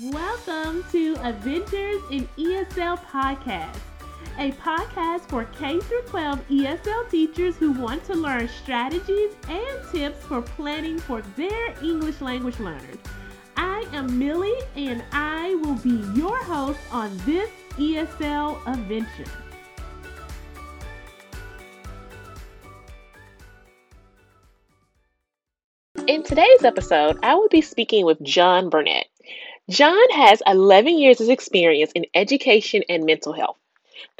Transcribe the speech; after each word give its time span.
Welcome 0.00 0.86
to 0.92 1.16
Adventures 1.16 2.00
in 2.10 2.26
ESL 2.38 2.96
Podcast, 3.04 3.76
a 4.38 4.50
podcast 4.52 5.28
for 5.28 5.44
K 5.44 5.80
12 6.06 6.48
ESL 6.48 7.10
teachers 7.10 7.56
who 7.56 7.72
want 7.72 8.02
to 8.04 8.14
learn 8.14 8.48
strategies 8.48 9.32
and 9.50 9.90
tips 9.92 10.24
for 10.24 10.40
planning 10.40 10.98
for 10.98 11.20
their 11.36 11.74
English 11.82 12.22
language 12.22 12.58
learners. 12.58 12.96
I 13.58 13.84
am 13.92 14.18
Millie 14.18 14.62
and 14.76 15.04
I 15.12 15.56
will 15.56 15.74
be 15.74 16.02
your 16.18 16.42
host 16.42 16.80
on 16.90 17.14
this 17.26 17.50
ESL 17.72 18.66
adventure. 18.66 19.30
In 26.08 26.22
today's 26.22 26.64
episode, 26.64 27.18
I 27.22 27.34
will 27.34 27.48
be 27.48 27.60
speaking 27.60 28.06
with 28.06 28.22
John 28.22 28.70
Burnett. 28.70 29.11
John 29.70 30.10
has 30.10 30.42
11 30.44 30.98
years 30.98 31.20
of 31.20 31.30
experience 31.30 31.92
in 31.92 32.06
education 32.14 32.82
and 32.88 33.04
mental 33.04 33.32
health. 33.32 33.58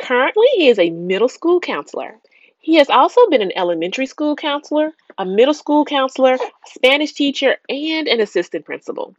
Currently, 0.00 0.46
he 0.54 0.68
is 0.68 0.78
a 0.78 0.90
middle 0.90 1.28
school 1.28 1.58
counselor. 1.58 2.20
He 2.60 2.76
has 2.76 2.88
also 2.88 3.26
been 3.26 3.42
an 3.42 3.50
elementary 3.56 4.06
school 4.06 4.36
counselor, 4.36 4.92
a 5.18 5.24
middle 5.24 5.52
school 5.52 5.84
counselor, 5.84 6.38
Spanish 6.66 7.12
teacher, 7.12 7.56
and 7.68 8.06
an 8.06 8.20
assistant 8.20 8.64
principal. 8.64 9.16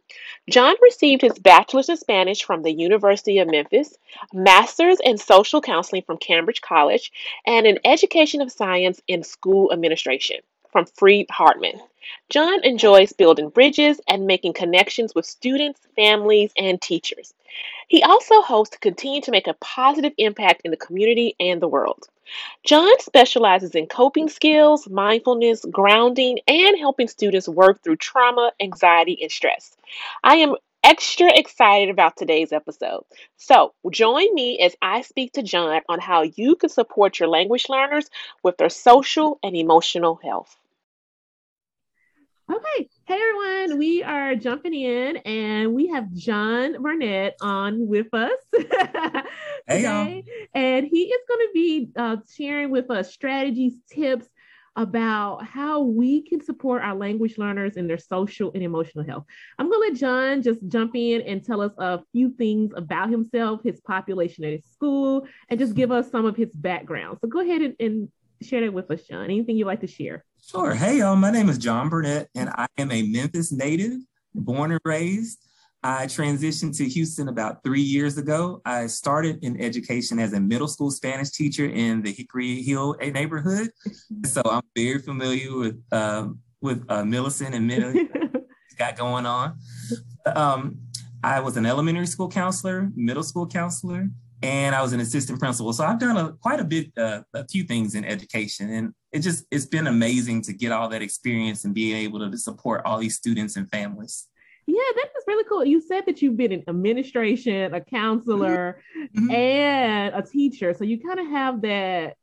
John 0.48 0.76
received 0.80 1.20
his 1.20 1.38
bachelor's 1.38 1.90
in 1.90 1.98
Spanish 1.98 2.42
from 2.42 2.62
the 2.62 2.72
University 2.72 3.38
of 3.38 3.48
Memphis, 3.50 3.94
master's 4.32 5.00
in 5.00 5.18
social 5.18 5.60
counseling 5.60 6.04
from 6.06 6.16
Cambridge 6.16 6.62
College, 6.62 7.12
and 7.46 7.66
an 7.66 7.80
education 7.84 8.40
of 8.40 8.50
science 8.50 8.98
in 9.06 9.24
school 9.24 9.70
administration 9.74 10.38
from 10.74 10.86
Freed-Hardeman. 10.86 11.80
John 12.30 12.64
enjoys 12.64 13.12
building 13.12 13.48
bridges 13.48 14.00
and 14.08 14.26
making 14.26 14.54
connections 14.54 15.14
with 15.14 15.24
students, 15.24 15.80
families, 15.94 16.50
and 16.58 16.82
teachers. 16.82 17.32
He 17.86 18.02
also 18.02 18.42
hopes 18.42 18.70
to 18.70 18.78
continue 18.80 19.20
to 19.20 19.30
make 19.30 19.46
a 19.46 19.54
positive 19.54 20.12
impact 20.18 20.62
in 20.64 20.72
the 20.72 20.76
community 20.76 21.36
and 21.38 21.62
the 21.62 21.68
world. 21.68 22.08
John 22.64 22.98
specializes 22.98 23.76
in 23.76 23.86
coping 23.86 24.28
skills, 24.28 24.88
mindfulness, 24.88 25.64
grounding, 25.70 26.40
and 26.48 26.76
helping 26.76 27.06
students 27.06 27.48
work 27.48 27.80
through 27.84 27.96
trauma, 27.96 28.50
anxiety, 28.58 29.16
and 29.22 29.30
stress. 29.30 29.76
I 30.24 30.38
am 30.38 30.56
extra 30.82 31.30
excited 31.32 31.88
about 31.88 32.16
today's 32.16 32.52
episode. 32.52 33.04
So, 33.36 33.74
join 33.90 34.34
me 34.34 34.58
as 34.58 34.74
I 34.82 35.02
speak 35.02 35.34
to 35.34 35.42
John 35.42 35.82
on 35.88 36.00
how 36.00 36.22
you 36.22 36.56
can 36.56 36.68
support 36.68 37.20
your 37.20 37.28
language 37.28 37.66
learners 37.68 38.10
with 38.42 38.56
their 38.56 38.68
social 38.68 39.38
and 39.44 39.54
emotional 39.54 40.16
health. 40.16 40.56
Okay. 42.52 42.90
Hey 43.06 43.18
everyone, 43.20 43.78
we 43.78 44.02
are 44.02 44.34
jumping 44.34 44.74
in 44.74 45.16
and 45.18 45.72
we 45.72 45.86
have 45.88 46.12
John 46.12 46.82
Burnett 46.82 47.36
on 47.40 47.86
with 47.86 48.12
us 48.12 48.38
hey, 49.66 49.82
y'all. 49.82 50.22
And 50.54 50.86
he 50.86 51.04
is 51.04 51.20
going 51.26 51.40
to 51.40 51.50
be 51.54 51.88
uh, 51.96 52.16
sharing 52.36 52.70
with 52.70 52.90
us 52.90 53.10
strategies, 53.14 53.76
tips 53.90 54.28
about 54.76 55.46
how 55.46 55.80
we 55.82 56.20
can 56.20 56.42
support 56.44 56.82
our 56.82 56.94
language 56.94 57.38
learners 57.38 57.78
in 57.78 57.86
their 57.86 57.96
social 57.96 58.50
and 58.52 58.62
emotional 58.62 59.04
health. 59.04 59.24
I'm 59.58 59.70
going 59.70 59.80
to 59.80 59.88
let 59.92 59.98
John 59.98 60.42
just 60.42 60.60
jump 60.68 60.94
in 60.94 61.22
and 61.22 61.42
tell 61.42 61.62
us 61.62 61.72
a 61.78 62.00
few 62.12 62.30
things 62.30 62.72
about 62.76 63.08
himself, 63.08 63.62
his 63.62 63.80
population 63.80 64.44
at 64.44 64.52
his 64.52 64.66
school, 64.66 65.26
and 65.48 65.58
just 65.58 65.74
give 65.74 65.90
us 65.90 66.10
some 66.10 66.26
of 66.26 66.36
his 66.36 66.52
background. 66.52 67.18
So 67.22 67.28
go 67.28 67.40
ahead 67.40 67.62
and, 67.62 67.74
and 67.80 68.08
share 68.42 68.60
that 68.60 68.72
with 68.74 68.90
us, 68.90 69.02
John. 69.04 69.24
Anything 69.24 69.56
you'd 69.56 69.66
like 69.66 69.80
to 69.80 69.86
share? 69.86 70.24
Sure. 70.46 70.74
Hey, 70.74 70.98
y'all. 70.98 71.16
My 71.16 71.30
name 71.30 71.48
is 71.48 71.56
John 71.56 71.88
Burnett, 71.88 72.28
and 72.34 72.50
I 72.50 72.66
am 72.76 72.92
a 72.92 73.00
Memphis 73.00 73.50
native, 73.50 73.92
born 74.34 74.72
and 74.72 74.80
raised. 74.84 75.38
I 75.82 76.04
transitioned 76.04 76.76
to 76.76 76.84
Houston 76.84 77.28
about 77.28 77.64
three 77.64 77.80
years 77.80 78.18
ago. 78.18 78.60
I 78.66 78.88
started 78.88 79.42
in 79.42 79.58
education 79.58 80.18
as 80.18 80.34
a 80.34 80.40
middle 80.40 80.68
school 80.68 80.90
Spanish 80.90 81.30
teacher 81.30 81.64
in 81.64 82.02
the 82.02 82.12
Hickory 82.12 82.62
Hill 82.62 82.94
neighborhood. 83.00 83.70
So 84.26 84.42
I'm 84.44 84.62
very 84.76 84.98
familiar 84.98 85.56
with 85.56 85.82
um, 85.92 86.40
with 86.60 86.84
uh, 86.90 87.06
Millicent 87.06 87.54
and 87.54 87.66
Millie 87.66 88.06
got 88.78 88.98
going 88.98 89.24
on. 89.24 89.56
Um, 90.26 90.78
I 91.22 91.40
was 91.40 91.56
an 91.56 91.64
elementary 91.64 92.06
school 92.06 92.28
counselor, 92.28 92.90
middle 92.94 93.22
school 93.22 93.46
counselor, 93.46 94.10
and 94.42 94.74
I 94.74 94.82
was 94.82 94.92
an 94.92 95.00
assistant 95.00 95.38
principal. 95.38 95.72
So 95.72 95.84
I've 95.84 95.98
done 95.98 96.18
a, 96.18 96.32
quite 96.34 96.60
a 96.60 96.64
bit, 96.64 96.92
uh, 96.98 97.22
a 97.32 97.48
few 97.48 97.64
things 97.64 97.94
in 97.94 98.04
education, 98.04 98.70
and 98.70 98.94
it 99.14 99.20
just 99.20 99.46
it's 99.52 99.64
been 99.64 99.86
amazing 99.86 100.42
to 100.42 100.52
get 100.52 100.72
all 100.72 100.88
that 100.88 101.00
experience 101.00 101.64
and 101.64 101.72
be 101.72 101.94
able 101.94 102.28
to 102.28 102.36
support 102.36 102.82
all 102.84 102.98
these 102.98 103.16
students 103.16 103.56
and 103.56 103.70
families. 103.70 104.26
Yeah, 104.66 104.82
that 104.96 105.06
is 105.16 105.24
really 105.28 105.44
cool. 105.48 105.64
You 105.64 105.80
said 105.80 106.04
that 106.06 106.20
you've 106.20 106.36
been 106.36 106.50
in 106.50 106.64
administration, 106.66 107.74
a 107.74 107.80
counselor, 107.80 108.82
mm-hmm. 108.98 109.30
and 109.30 110.14
a 110.14 110.22
teacher, 110.22 110.74
so 110.74 110.84
you 110.84 111.00
kind 111.00 111.20
of 111.20 111.28
have 111.28 111.62
that 111.62 112.16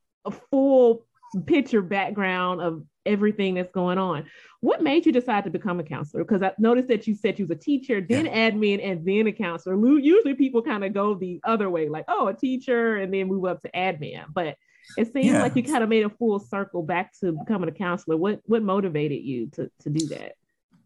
full 0.50 1.06
picture 1.46 1.82
background 1.82 2.62
of 2.62 2.84
everything 3.06 3.56
that's 3.56 3.72
going 3.72 3.98
on. 3.98 4.26
What 4.60 4.82
made 4.82 5.06
you 5.06 5.12
decide 5.12 5.44
to 5.46 5.50
become 5.50 5.80
a 5.80 5.84
counselor? 5.84 6.24
Because 6.24 6.44
I 6.44 6.54
noticed 6.58 6.88
that 6.90 7.08
you 7.08 7.16
said 7.16 7.40
you 7.40 7.48
was 7.48 7.58
a 7.58 7.60
teacher, 7.60 8.02
then 8.02 8.26
yeah. 8.26 8.52
admin, 8.52 8.84
and 8.84 9.06
then 9.06 9.28
a 9.28 9.32
counselor. 9.32 9.76
Usually 10.00 10.36
people 10.36 10.62
kind 10.62 10.84
of 10.84 10.94
go 10.94 11.16
the 11.16 11.40
other 11.44 11.70
way, 11.70 11.90
like, 11.90 12.06
oh, 12.08 12.28
a 12.28 12.34
teacher, 12.34 12.98
and 12.98 13.14
then 13.14 13.28
move 13.28 13.46
up 13.46 13.62
to 13.62 13.72
admin. 13.72 14.26
But 14.34 14.56
it 14.98 15.12
seems 15.12 15.28
yeah. 15.28 15.42
like 15.42 15.56
you 15.56 15.64
kind 15.64 15.84
of 15.84 15.90
made 15.90 16.06
a 16.06 16.10
full 16.10 16.40
circle 16.40 16.84
back 16.84 17.14
to 17.20 17.32
becoming 17.32 17.70
a 17.70 17.74
counselor. 17.74 18.18
What 18.18 18.42
what 18.46 18.64
motivated 18.64 19.24
you 19.24 19.48
to, 19.54 19.72
to 19.82 19.90
do 19.90 20.08
that? 20.10 20.34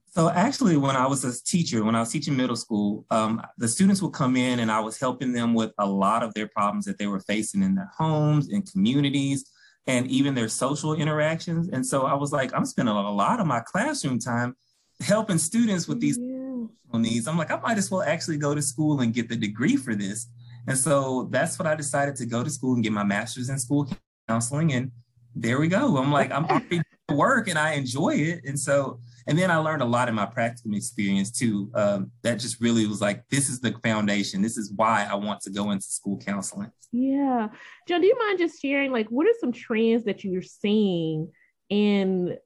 So 0.07 0.29
actually, 0.29 0.77
when 0.77 0.95
I 0.95 1.07
was 1.07 1.25
a 1.25 1.43
teacher, 1.43 1.83
when 1.83 1.95
I 1.95 1.99
was 1.99 2.09
teaching 2.09 2.37
middle 2.37 2.55
school, 2.55 3.05
um, 3.11 3.41
the 3.57 3.67
students 3.67 4.01
would 4.01 4.13
come 4.13 4.37
in 4.37 4.59
and 4.59 4.71
I 4.71 4.79
was 4.79 4.97
helping 4.97 5.33
them 5.33 5.53
with 5.53 5.73
a 5.77 5.85
lot 5.85 6.23
of 6.23 6.33
their 6.33 6.47
problems 6.47 6.85
that 6.85 6.97
they 6.97 7.07
were 7.07 7.19
facing 7.19 7.61
in 7.61 7.75
their 7.75 7.91
homes, 7.97 8.47
in 8.47 8.61
communities 8.61 9.51
and 9.87 10.07
even 10.07 10.33
their 10.33 10.47
social 10.47 10.93
interactions. 10.93 11.69
And 11.69 11.85
so 11.85 12.05
I 12.05 12.13
was 12.13 12.31
like, 12.31 12.53
I'm 12.55 12.65
spending 12.65 12.95
a 12.95 13.11
lot 13.11 13.39
of 13.39 13.47
my 13.47 13.59
classroom 13.59 14.19
time 14.19 14.55
helping 15.01 15.37
students 15.37 15.87
with 15.87 15.99
these 15.99 16.17
yeah. 16.17 16.99
needs. 16.99 17.27
I'm 17.27 17.37
like, 17.37 17.51
I 17.51 17.59
might 17.59 17.77
as 17.77 17.91
well 17.91 18.01
actually 18.01 18.37
go 18.37 18.55
to 18.55 18.61
school 18.61 19.01
and 19.01 19.13
get 19.13 19.29
the 19.29 19.35
degree 19.35 19.75
for 19.75 19.95
this. 19.95 20.27
And 20.67 20.77
so 20.77 21.27
that's 21.31 21.59
what 21.59 21.67
I 21.67 21.75
decided 21.75 22.15
to 22.17 22.25
go 22.25 22.43
to 22.43 22.49
school 22.49 22.73
and 22.73 22.83
get 22.83 22.91
my 22.91 23.03
master's 23.03 23.49
in 23.49 23.59
school 23.59 23.87
counseling. 24.27 24.73
And 24.73 24.91
there 25.35 25.59
we 25.59 25.67
go. 25.67 25.97
I'm 25.97 26.11
like, 26.11 26.31
I'm 26.31 26.45
already 26.45 26.81
work 27.09 27.47
and 27.47 27.59
I 27.59 27.73
enjoy 27.73 28.15
it. 28.15 28.45
And 28.45 28.59
so, 28.59 28.99
and 29.27 29.37
then 29.37 29.49
I 29.49 29.57
learned 29.57 29.81
a 29.81 29.85
lot 29.85 30.09
in 30.09 30.15
my 30.15 30.25
practicum 30.25 30.75
experience 30.75 31.31
too. 31.31 31.71
Um, 31.73 32.11
that 32.23 32.39
just 32.39 32.61
really 32.61 32.85
was 32.87 33.01
like, 33.01 33.23
this 33.29 33.49
is 33.49 33.59
the 33.59 33.73
foundation. 33.83 34.41
This 34.41 34.57
is 34.57 34.71
why 34.75 35.07
I 35.09 35.15
want 35.15 35.41
to 35.41 35.49
go 35.49 35.71
into 35.71 35.85
school 35.85 36.17
counseling. 36.17 36.71
Yeah. 36.91 37.49
John, 37.87 38.01
do 38.01 38.07
you 38.07 38.17
mind 38.17 38.39
just 38.39 38.61
sharing, 38.61 38.91
like, 38.91 39.07
what 39.09 39.27
are 39.27 39.33
some 39.39 39.51
trends 39.51 40.05
that 40.05 40.23
you're 40.23 40.41
seeing 40.41 41.31
in 41.69 42.37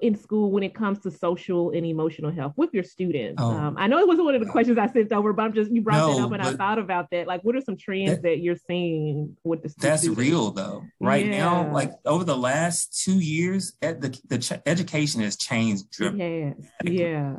in 0.00 0.16
school 0.16 0.50
when 0.50 0.62
it 0.62 0.74
comes 0.74 0.98
to 1.00 1.10
social 1.10 1.70
and 1.70 1.84
emotional 1.84 2.30
health 2.30 2.54
with 2.56 2.72
your 2.72 2.84
students? 2.84 3.40
Oh, 3.42 3.50
um, 3.50 3.76
I 3.78 3.86
know 3.86 3.98
it 3.98 4.08
wasn't 4.08 4.24
one 4.24 4.34
of 4.34 4.40
the 4.40 4.50
questions 4.50 4.78
I 4.78 4.86
sent 4.86 5.12
over, 5.12 5.32
but 5.32 5.42
I'm 5.42 5.52
just 5.52 5.70
you 5.70 5.82
brought 5.82 5.98
no, 5.98 6.14
that 6.14 6.22
up 6.22 6.32
and 6.32 6.42
I 6.42 6.54
thought 6.54 6.78
about 6.78 7.10
that. 7.10 7.26
Like, 7.26 7.42
what 7.42 7.54
are 7.56 7.60
some 7.60 7.76
trends 7.76 8.10
that, 8.10 8.22
that 8.22 8.38
you're 8.40 8.56
seeing 8.66 9.36
with 9.44 9.62
the 9.62 9.68
students? 9.68 10.02
That's 10.02 10.16
real 10.16 10.50
though. 10.50 10.84
Right 11.00 11.26
yeah. 11.26 11.38
now, 11.38 11.72
like 11.72 11.92
over 12.04 12.24
the 12.24 12.36
last 12.36 13.02
two 13.04 13.20
years, 13.20 13.76
the 13.80 14.18
the 14.26 14.38
ch- 14.38 14.60
education 14.66 15.20
has 15.20 15.36
changed. 15.36 15.84
Yes. 15.98 16.54
Yeah. 16.84 17.36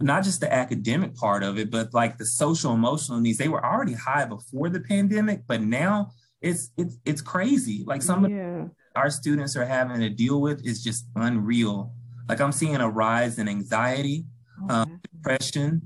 Not 0.00 0.24
just 0.24 0.40
the 0.40 0.52
academic 0.52 1.14
part 1.14 1.44
of 1.44 1.58
it, 1.58 1.70
but 1.70 1.94
like 1.94 2.18
the 2.18 2.26
social 2.26 2.74
emotional 2.74 3.20
needs. 3.20 3.38
They 3.38 3.48
were 3.48 3.64
already 3.64 3.94
high 3.94 4.24
before 4.24 4.68
the 4.68 4.80
pandemic, 4.80 5.42
but 5.46 5.60
now 5.62 6.10
it's 6.42 6.70
it's 6.76 6.98
it's 7.04 7.22
crazy. 7.22 7.84
Like 7.86 8.02
some 8.02 8.26
yeah. 8.26 8.64
Our 8.94 9.10
students 9.10 9.56
are 9.56 9.64
having 9.64 10.00
to 10.00 10.10
deal 10.10 10.40
with 10.40 10.64
is 10.66 10.82
just 10.82 11.06
unreal. 11.16 11.92
Like 12.28 12.40
I'm 12.40 12.52
seeing 12.52 12.76
a 12.76 12.88
rise 12.88 13.38
in 13.38 13.48
anxiety, 13.48 14.24
okay. 14.64 14.74
um, 14.74 15.00
depression, 15.12 15.82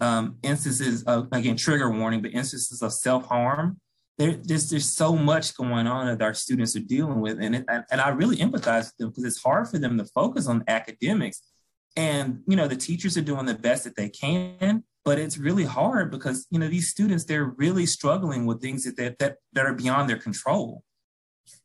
um, 0.00 0.36
instances 0.42 1.02
of 1.04 1.28
again 1.32 1.56
trigger 1.56 1.90
warning, 1.90 2.22
but 2.22 2.32
instances 2.32 2.82
of 2.82 2.92
self 2.92 3.26
harm. 3.26 3.78
There, 4.18 4.32
there's 4.32 4.70
there's 4.70 4.88
so 4.88 5.14
much 5.14 5.56
going 5.56 5.86
on 5.86 6.06
that 6.06 6.24
our 6.24 6.34
students 6.34 6.74
are 6.74 6.80
dealing 6.80 7.20
with, 7.20 7.38
and 7.40 7.56
it, 7.56 7.64
and 7.68 8.00
I 8.00 8.08
really 8.08 8.36
empathize 8.36 8.86
with 8.86 8.96
them 8.98 9.08
because 9.10 9.24
it's 9.24 9.42
hard 9.42 9.68
for 9.68 9.78
them 9.78 9.98
to 9.98 10.04
focus 10.06 10.46
on 10.46 10.64
academics. 10.68 11.42
And 11.96 12.42
you 12.46 12.56
know 12.56 12.66
the 12.66 12.76
teachers 12.76 13.16
are 13.16 13.22
doing 13.22 13.46
the 13.46 13.54
best 13.54 13.84
that 13.84 13.96
they 13.96 14.08
can, 14.08 14.84
but 15.04 15.18
it's 15.18 15.38
really 15.38 15.64
hard 15.64 16.10
because 16.10 16.46
you 16.50 16.58
know 16.58 16.68
these 16.68 16.88
students 16.88 17.24
they're 17.24 17.54
really 17.56 17.86
struggling 17.86 18.46
with 18.46 18.60
things 18.60 18.84
that 18.84 18.96
that 18.96 19.18
that, 19.18 19.36
that 19.52 19.66
are 19.66 19.74
beyond 19.74 20.08
their 20.08 20.18
control. 20.18 20.82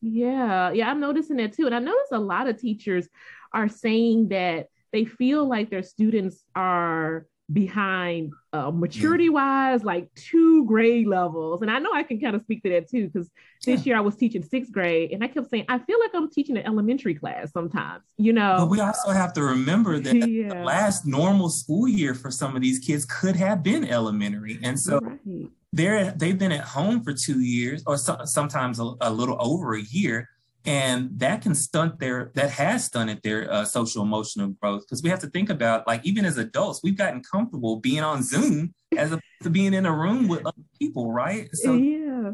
Yeah, 0.00 0.72
yeah, 0.72 0.90
I'm 0.90 1.00
noticing 1.00 1.36
that 1.36 1.54
too. 1.54 1.66
And 1.66 1.74
I 1.74 1.78
notice 1.78 2.08
a 2.12 2.18
lot 2.18 2.48
of 2.48 2.60
teachers 2.60 3.08
are 3.52 3.68
saying 3.68 4.28
that 4.28 4.68
they 4.92 5.04
feel 5.04 5.46
like 5.46 5.70
their 5.70 5.82
students 5.82 6.44
are 6.54 7.26
behind 7.52 8.32
uh, 8.52 8.70
maturity 8.70 9.28
wise, 9.28 9.84
like 9.84 10.08
two 10.14 10.64
grade 10.64 11.06
levels. 11.06 11.62
And 11.62 11.70
I 11.70 11.78
know 11.78 11.90
I 11.92 12.02
can 12.02 12.20
kind 12.20 12.34
of 12.34 12.42
speak 12.42 12.62
to 12.62 12.70
that 12.70 12.88
too, 12.88 13.08
because 13.08 13.30
this 13.64 13.80
yeah. 13.80 13.90
year 13.90 13.96
I 13.96 14.00
was 14.00 14.16
teaching 14.16 14.42
sixth 14.42 14.72
grade 14.72 15.12
and 15.12 15.22
I 15.22 15.28
kept 15.28 15.50
saying, 15.50 15.66
I 15.68 15.78
feel 15.78 15.98
like 16.00 16.10
I'm 16.14 16.30
teaching 16.30 16.56
an 16.56 16.64
elementary 16.64 17.14
class 17.14 17.52
sometimes, 17.52 18.04
you 18.16 18.32
know. 18.32 18.56
But 18.58 18.70
we 18.70 18.80
also 18.80 19.10
have 19.10 19.32
to 19.34 19.42
remember 19.42 19.98
that 19.98 20.14
yeah. 20.28 20.48
the 20.48 20.54
last 20.62 21.06
normal 21.06 21.48
school 21.48 21.88
year 21.88 22.14
for 22.14 22.30
some 22.30 22.56
of 22.56 22.62
these 22.62 22.78
kids 22.78 23.04
could 23.04 23.36
have 23.36 23.62
been 23.62 23.86
elementary. 23.86 24.58
And 24.62 24.78
so 24.78 24.98
right. 25.00 25.48
They're, 25.72 26.10
they've 26.12 26.38
been 26.38 26.52
at 26.52 26.64
home 26.64 27.02
for 27.02 27.12
two 27.12 27.40
years 27.40 27.82
or 27.86 27.96
so, 27.96 28.24
sometimes 28.24 28.78
a, 28.78 28.92
a 29.00 29.10
little 29.10 29.36
over 29.40 29.74
a 29.74 29.82
year 29.82 30.28
and 30.64 31.18
that 31.18 31.42
can 31.42 31.54
stunt 31.54 31.98
their 31.98 32.30
that 32.34 32.50
has 32.50 32.84
stunted 32.84 33.20
their 33.22 33.50
uh, 33.50 33.64
social 33.64 34.02
emotional 34.02 34.48
growth. 34.48 34.82
Because 34.82 35.02
we 35.02 35.10
have 35.10 35.18
to 35.20 35.26
think 35.28 35.50
about 35.50 35.86
like 35.86 36.04
even 36.04 36.24
as 36.24 36.38
adults 36.38 36.80
we've 36.82 36.96
gotten 36.96 37.22
comfortable 37.22 37.76
being 37.76 38.00
on 38.00 38.22
zoom 38.22 38.72
as 38.96 39.10
opposed 39.10 39.22
to 39.42 39.50
being 39.50 39.74
in 39.74 39.86
a 39.86 39.92
room 39.92 40.28
with 40.28 40.46
other 40.46 40.62
people 40.78 41.12
right? 41.12 41.48
So 41.52 41.74
yeah. 41.74 42.32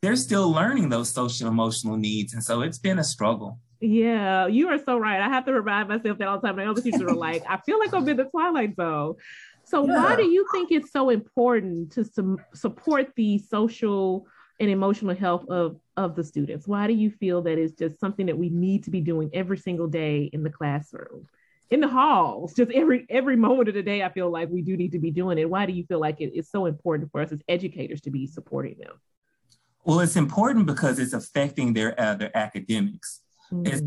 they're 0.00 0.16
still 0.16 0.50
learning 0.50 0.88
those 0.88 1.10
social 1.10 1.48
emotional 1.48 1.96
needs 1.96 2.32
and 2.32 2.42
so 2.42 2.62
it's 2.62 2.78
been 2.78 2.98
a 2.98 3.04
struggle. 3.04 3.58
Yeah. 3.80 4.46
You 4.46 4.68
are 4.68 4.78
so 4.82 4.96
right. 4.96 5.20
I 5.20 5.28
have 5.28 5.44
to 5.44 5.52
remind 5.52 5.88
myself 5.88 6.16
that 6.16 6.28
all 6.28 6.40
the 6.40 6.46
time. 6.46 6.56
My 6.56 6.66
other 6.66 6.80
teachers 6.86 7.02
are 7.02 7.14
like 7.14 7.44
i 7.48 7.58
feel 7.58 7.78
like 7.78 7.92
i'm 7.92 8.08
in 8.08 8.16
the 8.16 8.24
twilight 8.24 8.74
zone 8.76 9.16
so 9.66 9.84
yeah. 9.84 9.96
why 9.96 10.16
do 10.16 10.24
you 10.24 10.46
think 10.52 10.70
it's 10.70 10.92
so 10.92 11.10
important 11.10 11.90
to 11.92 12.04
su- 12.04 12.38
support 12.54 13.12
the 13.16 13.38
social 13.38 14.26
and 14.60 14.70
emotional 14.70 15.14
health 15.14 15.48
of 15.48 15.78
of 15.96 16.14
the 16.14 16.22
students? 16.22 16.68
Why 16.68 16.86
do 16.86 16.92
you 16.92 17.10
feel 17.10 17.42
that 17.42 17.58
it's 17.58 17.72
just 17.72 17.98
something 17.98 18.26
that 18.26 18.38
we 18.38 18.48
need 18.48 18.84
to 18.84 18.90
be 18.90 19.00
doing 19.00 19.28
every 19.32 19.58
single 19.58 19.88
day 19.88 20.30
in 20.32 20.44
the 20.44 20.50
classroom? 20.50 21.26
In 21.70 21.80
the 21.80 21.88
halls 21.88 22.54
just 22.54 22.70
every 22.70 23.06
every 23.10 23.34
moment 23.34 23.68
of 23.68 23.74
the 23.74 23.82
day 23.82 24.04
i 24.04 24.08
feel 24.08 24.30
like 24.30 24.48
we 24.50 24.62
do 24.62 24.76
need 24.76 24.92
to 24.92 25.00
be 25.00 25.10
doing 25.10 25.36
it. 25.36 25.50
Why 25.50 25.66
do 25.66 25.72
you 25.72 25.84
feel 25.84 26.00
like 26.00 26.20
it 26.20 26.32
is 26.32 26.48
so 26.48 26.66
important 26.66 27.10
for 27.10 27.20
us 27.20 27.32
as 27.32 27.40
educators 27.48 28.00
to 28.02 28.10
be 28.10 28.24
supporting 28.26 28.78
them? 28.78 29.00
Well 29.84 29.98
it's 29.98 30.16
important 30.16 30.66
because 30.66 31.00
it's 31.00 31.12
affecting 31.12 31.72
their 31.72 32.00
uh, 32.00 32.14
their 32.14 32.36
academics. 32.36 33.20
Mm-hmm. 33.52 33.66
it's 33.66 33.82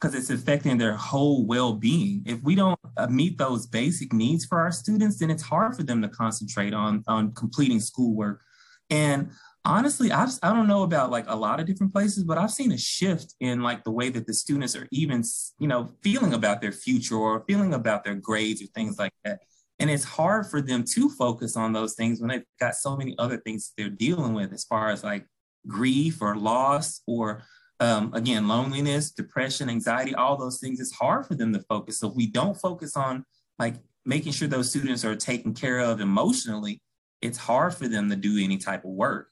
because 0.00 0.14
it's 0.14 0.30
affecting 0.30 0.78
their 0.78 0.94
whole 0.94 1.44
well-being. 1.46 2.22
If 2.26 2.42
we 2.42 2.54
don't 2.54 2.78
uh, 2.96 3.08
meet 3.08 3.36
those 3.36 3.66
basic 3.66 4.12
needs 4.12 4.44
for 4.44 4.60
our 4.60 4.72
students 4.72 5.18
then 5.18 5.30
it's 5.30 5.42
hard 5.42 5.76
for 5.76 5.82
them 5.82 6.00
to 6.02 6.08
concentrate 6.08 6.74
on 6.74 7.04
on 7.06 7.34
completing 7.34 7.80
schoolwork. 7.80 8.40
And 8.88 9.30
honestly 9.64 10.10
I've, 10.10 10.30
i 10.42 10.54
don't 10.54 10.68
know 10.68 10.84
about 10.84 11.10
like 11.10 11.26
a 11.28 11.36
lot 11.36 11.60
of 11.60 11.66
different 11.66 11.92
places 11.92 12.24
but 12.24 12.38
i've 12.38 12.50
seen 12.50 12.72
a 12.72 12.78
shift 12.78 13.34
in 13.40 13.60
like 13.60 13.84
the 13.84 13.90
way 13.90 14.08
that 14.08 14.26
the 14.26 14.32
students 14.32 14.74
are 14.74 14.88
even 14.90 15.22
you 15.58 15.68
know 15.68 15.90
feeling 16.02 16.32
about 16.32 16.62
their 16.62 16.72
future 16.72 17.16
or 17.16 17.44
feeling 17.46 17.74
about 17.74 18.02
their 18.02 18.14
grades 18.14 18.62
or 18.62 18.66
things 18.66 18.98
like 18.98 19.12
that. 19.24 19.40
And 19.78 19.90
it's 19.90 20.04
hard 20.04 20.46
for 20.46 20.60
them 20.60 20.84
to 20.94 21.08
focus 21.08 21.56
on 21.56 21.72
those 21.72 21.94
things 21.94 22.20
when 22.20 22.28
they've 22.28 22.44
got 22.60 22.74
so 22.74 22.96
many 22.96 23.16
other 23.18 23.38
things 23.38 23.72
they're 23.78 23.88
dealing 23.88 24.34
with 24.34 24.52
as 24.52 24.64
far 24.64 24.90
as 24.90 25.02
like 25.02 25.26
grief 25.66 26.20
or 26.20 26.36
loss 26.36 27.00
or 27.06 27.42
um, 27.80 28.12
again 28.14 28.46
loneliness 28.46 29.10
depression 29.10 29.68
anxiety 29.70 30.14
all 30.14 30.36
those 30.36 30.60
things 30.60 30.80
it's 30.80 30.92
hard 30.92 31.26
for 31.26 31.34
them 31.34 31.52
to 31.52 31.60
focus. 31.60 31.98
So 31.98 32.08
if 32.08 32.14
we 32.14 32.26
don't 32.26 32.56
focus 32.56 32.96
on 32.96 33.24
like 33.58 33.76
making 34.04 34.32
sure 34.32 34.48
those 34.48 34.70
students 34.70 35.04
are 35.04 35.16
taken 35.16 35.54
care 35.54 35.80
of 35.80 36.00
emotionally 36.00 36.80
it's 37.20 37.38
hard 37.38 37.74
for 37.74 37.88
them 37.88 38.08
to 38.10 38.16
do 38.16 38.42
any 38.42 38.56
type 38.56 38.84
of 38.84 38.90
work. 38.90 39.28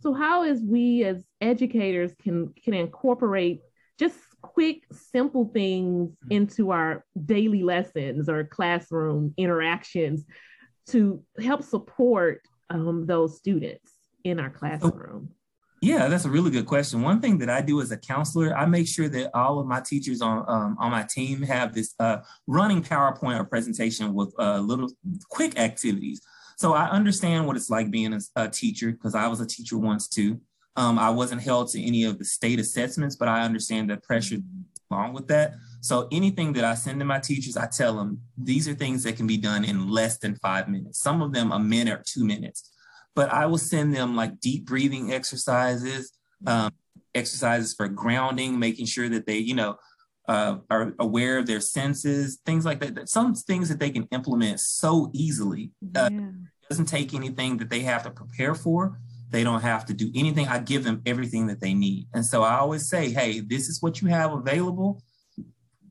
So 0.00 0.12
how 0.12 0.42
is 0.44 0.60
we 0.62 1.04
as 1.04 1.24
educators 1.40 2.12
can 2.22 2.52
can 2.62 2.74
incorporate 2.74 3.60
just 3.98 4.16
quick 4.40 4.84
simple 4.92 5.50
things 5.52 6.10
mm-hmm. 6.10 6.32
into 6.32 6.70
our 6.70 7.04
daily 7.24 7.62
lessons 7.62 8.28
or 8.28 8.44
classroom 8.44 9.32
interactions 9.36 10.24
to 10.88 11.22
help 11.40 11.62
support 11.62 12.42
um, 12.70 13.06
those 13.06 13.36
students 13.36 13.92
in 14.24 14.40
our 14.40 14.50
classroom 14.50 15.30
yeah, 15.82 16.06
that's 16.06 16.24
a 16.24 16.30
really 16.30 16.52
good 16.52 16.66
question. 16.66 17.02
One 17.02 17.20
thing 17.20 17.38
that 17.38 17.50
I 17.50 17.60
do 17.60 17.80
as 17.80 17.90
a 17.90 17.96
counselor, 17.96 18.56
I 18.56 18.66
make 18.66 18.86
sure 18.86 19.08
that 19.08 19.36
all 19.36 19.58
of 19.58 19.66
my 19.66 19.80
teachers 19.80 20.22
on 20.22 20.44
um, 20.46 20.76
on 20.78 20.92
my 20.92 21.02
team 21.02 21.42
have 21.42 21.74
this 21.74 21.94
uh, 21.98 22.18
running 22.46 22.84
PowerPoint 22.84 23.40
or 23.40 23.44
presentation 23.44 24.14
with 24.14 24.32
uh, 24.38 24.60
little 24.60 24.88
quick 25.28 25.58
activities. 25.58 26.22
So 26.56 26.72
I 26.72 26.88
understand 26.88 27.48
what 27.48 27.56
it's 27.56 27.68
like 27.68 27.90
being 27.90 28.14
a, 28.14 28.20
a 28.36 28.48
teacher 28.48 28.92
because 28.92 29.16
I 29.16 29.26
was 29.26 29.40
a 29.40 29.46
teacher 29.46 29.76
once 29.76 30.06
too. 30.06 30.40
Um, 30.76 31.00
I 31.00 31.10
wasn't 31.10 31.42
held 31.42 31.68
to 31.70 31.82
any 31.82 32.04
of 32.04 32.16
the 32.20 32.24
state 32.24 32.60
assessments, 32.60 33.16
but 33.16 33.26
I 33.26 33.42
understand 33.42 33.90
the 33.90 33.96
pressure 33.96 34.36
along 34.92 35.14
with 35.14 35.26
that. 35.28 35.54
So 35.80 36.06
anything 36.12 36.52
that 36.52 36.64
I 36.64 36.74
send 36.74 37.00
to 37.00 37.04
my 37.04 37.18
teachers, 37.18 37.56
I 37.56 37.66
tell 37.66 37.96
them 37.96 38.20
these 38.38 38.68
are 38.68 38.74
things 38.74 39.02
that 39.02 39.16
can 39.16 39.26
be 39.26 39.36
done 39.36 39.64
in 39.64 39.88
less 39.88 40.18
than 40.18 40.36
five 40.36 40.68
minutes. 40.68 41.00
Some 41.00 41.22
of 41.22 41.32
them 41.32 41.50
a 41.50 41.58
minute 41.58 41.98
or 41.98 42.04
two 42.06 42.24
minutes. 42.24 42.71
But 43.14 43.32
I 43.32 43.46
will 43.46 43.58
send 43.58 43.94
them 43.94 44.16
like 44.16 44.40
deep 44.40 44.64
breathing 44.64 45.12
exercises, 45.12 46.12
um, 46.46 46.72
exercises 47.14 47.74
for 47.74 47.88
grounding, 47.88 48.58
making 48.58 48.86
sure 48.86 49.08
that 49.10 49.26
they, 49.26 49.38
you 49.38 49.54
know, 49.54 49.76
uh, 50.28 50.58
are 50.70 50.94
aware 50.98 51.38
of 51.38 51.46
their 51.46 51.60
senses, 51.60 52.38
things 52.46 52.64
like 52.64 52.80
that. 52.80 53.08
Some 53.08 53.34
things 53.34 53.68
that 53.68 53.80
they 53.80 53.90
can 53.90 54.06
implement 54.12 54.60
so 54.60 55.10
easily. 55.12 55.72
Uh, 55.94 56.08
yeah. 56.12 56.20
doesn't 56.68 56.86
take 56.86 57.12
anything 57.12 57.58
that 57.58 57.68
they 57.70 57.80
have 57.80 58.02
to 58.04 58.10
prepare 58.10 58.54
for. 58.54 58.98
They 59.30 59.44
don't 59.44 59.62
have 59.62 59.86
to 59.86 59.94
do 59.94 60.10
anything. 60.14 60.46
I 60.46 60.58
give 60.58 60.84
them 60.84 61.02
everything 61.06 61.46
that 61.46 61.60
they 61.60 61.74
need. 61.74 62.06
And 62.12 62.24
so 62.24 62.42
I 62.42 62.58
always 62.58 62.88
say, 62.88 63.10
hey, 63.10 63.40
this 63.40 63.68
is 63.68 63.82
what 63.82 64.00
you 64.00 64.08
have 64.08 64.32
available. 64.32 65.02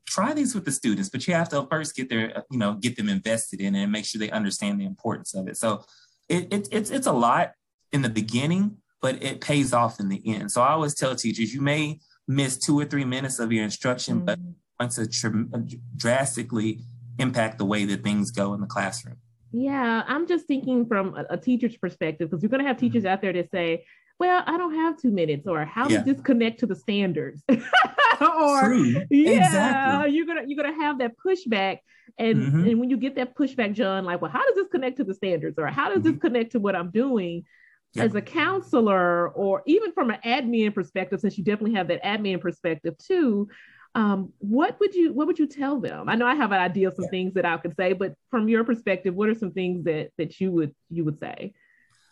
Try 0.06 0.32
these 0.32 0.54
with 0.54 0.64
the 0.64 0.72
students, 0.72 1.08
but 1.08 1.26
you 1.26 1.34
have 1.34 1.48
to 1.50 1.66
first 1.70 1.96
get 1.96 2.08
their, 2.08 2.44
you 2.50 2.58
know, 2.58 2.74
get 2.74 2.96
them 2.96 3.08
invested 3.08 3.60
in 3.60 3.74
it 3.74 3.82
and 3.82 3.92
make 3.92 4.04
sure 4.04 4.18
they 4.18 4.30
understand 4.30 4.80
the 4.80 4.84
importance 4.84 5.34
of 5.34 5.48
it. 5.48 5.56
So 5.56 5.84
it, 6.32 6.52
it, 6.52 6.68
it's 6.72 6.90
it's 6.90 7.06
a 7.06 7.12
lot 7.12 7.52
in 7.92 8.02
the 8.02 8.08
beginning, 8.08 8.78
but 9.02 9.22
it 9.22 9.40
pays 9.40 9.72
off 9.72 10.00
in 10.00 10.08
the 10.08 10.22
end. 10.24 10.50
So 10.50 10.62
I 10.62 10.70
always 10.70 10.94
tell 10.94 11.14
teachers, 11.14 11.52
you 11.52 11.60
may 11.60 12.00
miss 12.26 12.58
two 12.58 12.78
or 12.78 12.86
three 12.86 13.04
minutes 13.04 13.38
of 13.38 13.52
your 13.52 13.64
instruction, 13.64 14.16
mm-hmm. 14.16 14.24
but 14.24 14.38
once 14.80 14.94
to 14.96 15.06
tr- 15.06 15.66
drastically 15.96 16.80
impact 17.18 17.58
the 17.58 17.64
way 17.66 17.84
that 17.84 18.02
things 18.02 18.30
go 18.30 18.54
in 18.54 18.60
the 18.60 18.66
classroom. 18.66 19.16
Yeah, 19.52 20.02
I'm 20.06 20.26
just 20.26 20.46
thinking 20.46 20.86
from 20.86 21.14
a, 21.14 21.34
a 21.34 21.36
teacher's 21.36 21.76
perspective 21.76 22.30
because 22.30 22.42
you're 22.42 22.50
going 22.50 22.62
to 22.62 22.68
have 22.68 22.78
teachers 22.78 23.04
mm-hmm. 23.04 23.12
out 23.12 23.20
there 23.20 23.34
that 23.34 23.50
say, 23.50 23.84
"Well, 24.18 24.42
I 24.46 24.56
don't 24.56 24.74
have 24.74 24.96
two 24.98 25.10
minutes," 25.10 25.46
or 25.46 25.66
"How 25.66 25.86
yeah. 25.88 25.98
does 25.98 26.06
this 26.06 26.20
connect 26.22 26.60
to 26.60 26.66
the 26.66 26.76
standards?" 26.76 27.42
or 28.30 28.74
yeah, 28.74 29.46
exactly. 29.46 30.12
you're 30.12 30.26
gonna 30.26 30.42
you're 30.46 30.62
gonna 30.62 30.80
have 30.82 30.98
that 30.98 31.12
pushback, 31.18 31.78
and 32.18 32.38
mm-hmm. 32.38 32.68
and 32.68 32.80
when 32.80 32.90
you 32.90 32.96
get 32.96 33.16
that 33.16 33.36
pushback, 33.36 33.74
John, 33.74 34.04
like, 34.04 34.20
well, 34.20 34.30
how 34.30 34.44
does 34.46 34.54
this 34.56 34.68
connect 34.68 34.98
to 34.98 35.04
the 35.04 35.14
standards, 35.14 35.58
or 35.58 35.66
how 35.66 35.88
does 35.88 35.98
mm-hmm. 35.98 36.12
this 36.12 36.20
connect 36.20 36.52
to 36.52 36.60
what 36.60 36.76
I'm 36.76 36.90
doing? 36.90 37.44
as 37.98 38.14
a 38.14 38.22
counselor 38.22 39.28
or 39.30 39.62
even 39.66 39.92
from 39.92 40.10
an 40.10 40.18
admin 40.24 40.74
perspective 40.74 41.20
since 41.20 41.36
you 41.36 41.44
definitely 41.44 41.74
have 41.74 41.88
that 41.88 42.02
admin 42.02 42.40
perspective 42.40 42.96
too 42.98 43.48
um, 43.94 44.32
what 44.38 44.80
would 44.80 44.94
you 44.94 45.12
what 45.12 45.26
would 45.26 45.38
you 45.38 45.46
tell 45.46 45.78
them 45.78 46.08
i 46.08 46.14
know 46.14 46.26
i 46.26 46.34
have 46.34 46.52
an 46.52 46.60
idea 46.60 46.88
of 46.88 46.94
some 46.94 47.04
yeah. 47.04 47.10
things 47.10 47.34
that 47.34 47.44
i 47.44 47.56
could 47.58 47.76
say 47.76 47.92
but 47.92 48.14
from 48.30 48.48
your 48.48 48.64
perspective 48.64 49.14
what 49.14 49.28
are 49.28 49.34
some 49.34 49.52
things 49.52 49.84
that 49.84 50.10
that 50.16 50.40
you 50.40 50.50
would 50.50 50.74
you 50.88 51.04
would 51.04 51.18
say 51.18 51.52